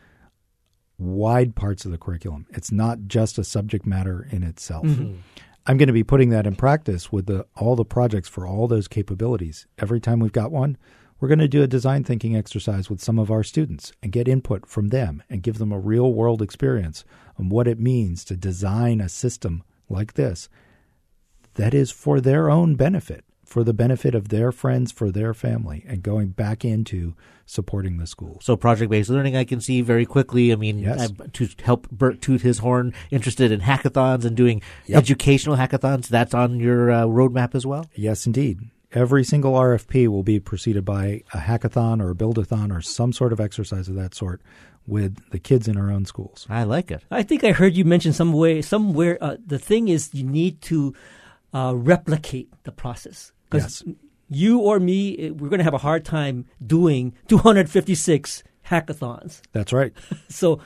wide 1.02 1.56
parts 1.56 1.86
of 1.86 1.92
the 1.92 1.98
curriculum. 1.98 2.46
It's 2.52 2.72
not 2.72 3.08
just 3.08 3.38
a 3.38 3.44
subject 3.44 3.86
matter 3.86 4.28
in 4.32 4.44
itself. 4.44 4.86
Mm-hmm. 4.86 5.16
I'm 5.68 5.78
going 5.78 5.88
to 5.88 5.94
be 5.94 6.04
putting 6.04 6.30
that 6.30 6.48
in 6.48 6.56
practice 6.56 7.12
with 7.12 7.28
the, 7.28 7.46
all 7.56 7.76
the 7.76 7.86
projects 7.86 8.28
for 8.28 8.48
all 8.48 8.68
those 8.68 8.88
capabilities. 8.88 9.68
Every 9.78 10.00
time 10.00 10.20
we've 10.20 10.32
got 10.32 10.52
one, 10.52 10.78
we're 11.20 11.28
going 11.28 11.40
to 11.40 11.48
do 11.48 11.62
a 11.62 11.68
design 11.68 12.04
thinking 12.04 12.36
exercise 12.36 12.90
with 12.90 13.02
some 13.02 13.20
of 13.20 13.30
our 13.30 13.44
students 13.44 13.94
and 14.02 14.12
get 14.12 14.28
input 14.28 14.66
from 14.66 14.88
them 14.88 15.22
and 15.30 15.44
give 15.44 15.60
them 15.60 15.72
a 15.72 15.80
real 15.80 16.12
world 16.14 16.42
experience 16.42 17.06
on 17.38 17.50
what 17.50 17.68
it 17.68 17.80
means 17.80 18.26
to 18.26 18.36
design 18.36 19.00
a 19.00 19.08
system 19.08 19.64
like 19.88 20.14
this 20.14 20.50
that 21.56 21.74
is 21.74 21.92
for 21.92 22.22
their 22.22 22.50
own 22.50 22.76
benefit, 22.76 23.24
for 23.52 23.66
the 23.66 23.74
benefit 23.74 24.16
of 24.16 24.30
their 24.30 24.50
friends, 24.54 24.94
for 24.94 25.12
their 25.12 25.34
family, 25.34 25.84
and 25.86 26.02
going 26.02 26.30
back 26.30 26.64
into 26.64 27.14
supporting 27.46 27.98
the 27.98 28.08
schools. 28.08 28.46
So 28.46 28.56
project-based 28.56 29.10
learning, 29.10 29.36
I 29.36 29.44
can 29.44 29.60
see 29.60 29.82
very 29.82 30.06
quickly. 30.06 30.54
I 30.54 30.56
mean, 30.56 30.80
Yes. 30.80 31.12
I- 31.20 31.28
to 31.34 31.50
help 31.62 31.90
Burt 31.92 32.22
toot 32.22 32.42
his 32.42 32.60
horn, 32.60 32.94
interested 33.12 33.52
in 33.52 33.60
hackathons 33.60 34.24
and 34.24 34.38
doing 34.38 34.62
Yep. 34.88 34.98
educational 35.00 35.58
hackathons. 35.58 36.08
That's 36.08 36.34
on 36.34 36.62
your 36.62 36.90
uh, 36.92 37.04
roadmap 37.08 37.54
as 37.54 37.66
well. 37.66 37.88
Yes, 37.94 38.26
indeed. 38.26 38.62
Every 38.94 39.26
single 39.26 39.54
RFP 39.54 40.08
will 40.08 40.24
be 40.24 40.40
preceded 40.40 40.86
by 40.86 41.24
a 41.34 41.40
hackathon 41.40 42.02
or 42.02 42.12
a 42.12 42.16
buildathon 42.16 42.72
or 42.74 42.80
some 42.82 43.12
sort 43.12 43.34
of 43.34 43.42
exercise 43.42 43.90
of 43.90 43.96
that 43.96 44.16
sort 44.16 44.42
with 44.88 45.30
the 45.32 45.40
kids 45.40 45.68
in 45.68 45.76
our 45.78 45.92
own 45.92 46.06
schools. 46.06 46.48
I 46.50 46.64
like 46.64 46.90
it. 46.90 47.04
I 47.12 47.24
think 47.24 47.44
I 47.44 47.52
heard 47.52 47.74
you 47.76 47.84
mention 47.84 48.14
some 48.14 48.32
way 48.32 48.62
somewhere. 48.62 49.18
Uh, 49.22 49.36
the 49.46 49.60
thing 49.60 49.90
is, 49.90 50.14
you 50.14 50.24
need 50.24 50.62
to 50.64 50.94
uh, 51.54 51.74
replicate 51.76 52.50
the 52.64 52.72
process 52.72 53.34
because 53.52 53.84
Yes. 53.86 53.96
you 54.30 54.60
or 54.60 54.80
me, 54.80 55.16
eh, 55.18 55.30
we're 55.30 55.50
going 55.50 55.60
to 55.60 55.64
have 55.64 55.74
a 55.74 55.78
hard 55.80 56.06
time 56.06 56.46
doing 56.66 57.14
256 57.28 58.44
hackathons. 58.68 59.42
That's 59.52 59.74
right. 59.74 59.94
So, 60.30 60.60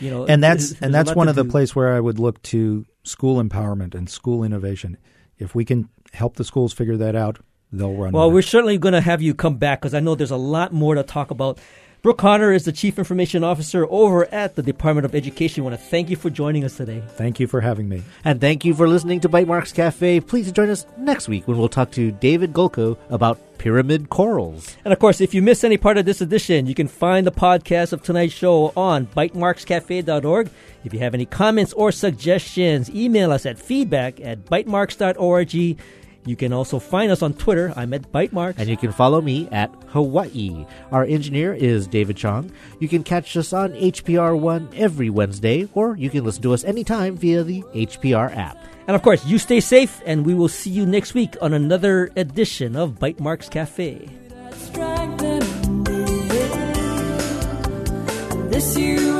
you 0.00 0.10
know, 0.10 0.26
and 0.26 0.42
that's 0.42 0.72
and 0.82 0.92
that's 0.94 1.14
one 1.14 1.28
of 1.28 1.34
the 1.34 1.44
do. 1.44 1.50
places 1.50 1.74
where 1.74 1.94
I 1.94 2.00
would 2.00 2.18
look 2.18 2.42
to 2.42 2.84
school 3.04 3.42
empowerment 3.42 3.94
and 3.94 4.08
school 4.08 4.44
innovation. 4.44 4.98
If 5.38 5.54
we 5.54 5.64
can 5.64 5.88
help 6.12 6.36
the 6.36 6.44
schools 6.44 6.74
figure 6.74 6.98
that 6.98 7.16
out, 7.16 7.38
they'll 7.72 7.94
run. 7.94 8.12
Well, 8.12 8.30
we're 8.30 8.40
it. 8.40 8.44
certainly 8.44 8.76
going 8.76 8.92
to 8.92 9.00
have 9.00 9.22
you 9.22 9.34
come 9.34 9.56
back 9.56 9.80
because 9.80 9.94
I 9.94 10.00
know 10.00 10.14
there's 10.14 10.30
a 10.30 10.36
lot 10.36 10.72
more 10.74 10.94
to 10.94 11.02
talk 11.02 11.30
about. 11.30 11.58
Brooke 12.00 12.18
Connor 12.18 12.52
is 12.52 12.64
the 12.64 12.70
Chief 12.70 12.96
Information 12.96 13.42
Officer 13.42 13.84
over 13.90 14.32
at 14.32 14.54
the 14.54 14.62
Department 14.62 15.04
of 15.04 15.16
Education. 15.16 15.62
I 15.62 15.64
want 15.64 15.80
to 15.80 15.84
thank 15.84 16.10
you 16.10 16.14
for 16.14 16.30
joining 16.30 16.64
us 16.64 16.76
today. 16.76 17.02
Thank 17.16 17.40
you 17.40 17.48
for 17.48 17.60
having 17.60 17.88
me. 17.88 18.04
And 18.24 18.40
thank 18.40 18.64
you 18.64 18.72
for 18.72 18.86
listening 18.86 19.18
to 19.20 19.28
Bytemarks 19.28 19.74
Cafe. 19.74 20.20
Please 20.20 20.52
join 20.52 20.70
us 20.70 20.86
next 20.96 21.26
week 21.26 21.48
when 21.48 21.58
we'll 21.58 21.68
talk 21.68 21.90
to 21.92 22.12
David 22.12 22.52
Golko 22.52 22.96
about 23.10 23.58
pyramid 23.58 24.10
corals. 24.10 24.76
And 24.84 24.92
of 24.92 25.00
course, 25.00 25.20
if 25.20 25.34
you 25.34 25.42
miss 25.42 25.64
any 25.64 25.76
part 25.76 25.98
of 25.98 26.04
this 26.04 26.20
edition, 26.20 26.66
you 26.66 26.74
can 26.76 26.86
find 26.86 27.26
the 27.26 27.32
podcast 27.32 27.92
of 27.92 28.04
tonight's 28.04 28.32
show 28.32 28.72
on 28.76 29.06
bytemarkscafe.org. 29.08 30.50
If 30.84 30.94
you 30.94 31.00
have 31.00 31.14
any 31.14 31.26
comments 31.26 31.72
or 31.72 31.90
suggestions, 31.90 32.88
email 32.90 33.32
us 33.32 33.44
at 33.44 33.58
feedback 33.58 34.20
at 34.20 34.44
bytemarks.org. 34.44 35.78
You 36.24 36.36
can 36.36 36.52
also 36.52 36.78
find 36.78 37.10
us 37.10 37.22
on 37.22 37.34
Twitter. 37.34 37.72
I'm 37.76 37.94
at 37.94 38.12
Bytemarks. 38.12 38.58
And 38.58 38.68
you 38.68 38.76
can 38.76 38.92
follow 38.92 39.20
me 39.20 39.48
at 39.50 39.74
Hawaii. 39.88 40.66
Our 40.92 41.04
engineer 41.04 41.54
is 41.54 41.86
David 41.86 42.16
Chong. 42.16 42.50
You 42.80 42.88
can 42.88 43.02
catch 43.02 43.36
us 43.36 43.52
on 43.52 43.72
HPR 43.72 44.38
One 44.38 44.68
every 44.74 45.10
Wednesday, 45.10 45.68
or 45.74 45.96
you 45.96 46.10
can 46.10 46.24
listen 46.24 46.42
to 46.42 46.52
us 46.52 46.64
anytime 46.64 47.16
via 47.16 47.42
the 47.42 47.62
HPR 47.74 48.36
app. 48.36 48.62
And 48.86 48.94
of 48.94 49.02
course, 49.02 49.24
you 49.26 49.38
stay 49.38 49.60
safe, 49.60 50.00
and 50.06 50.24
we 50.24 50.34
will 50.34 50.48
see 50.48 50.70
you 50.70 50.86
next 50.86 51.14
week 51.14 51.36
on 51.40 51.52
another 51.52 52.10
edition 52.16 52.74
of 52.76 52.98
Bytemarks 52.98 53.50
Cafe. 53.50 54.08
Strike 54.52 55.18
them 55.18 55.42
in 55.42 55.84
the 55.84 56.28
air. 58.34 58.48
This 58.48 58.76
you 58.76 59.18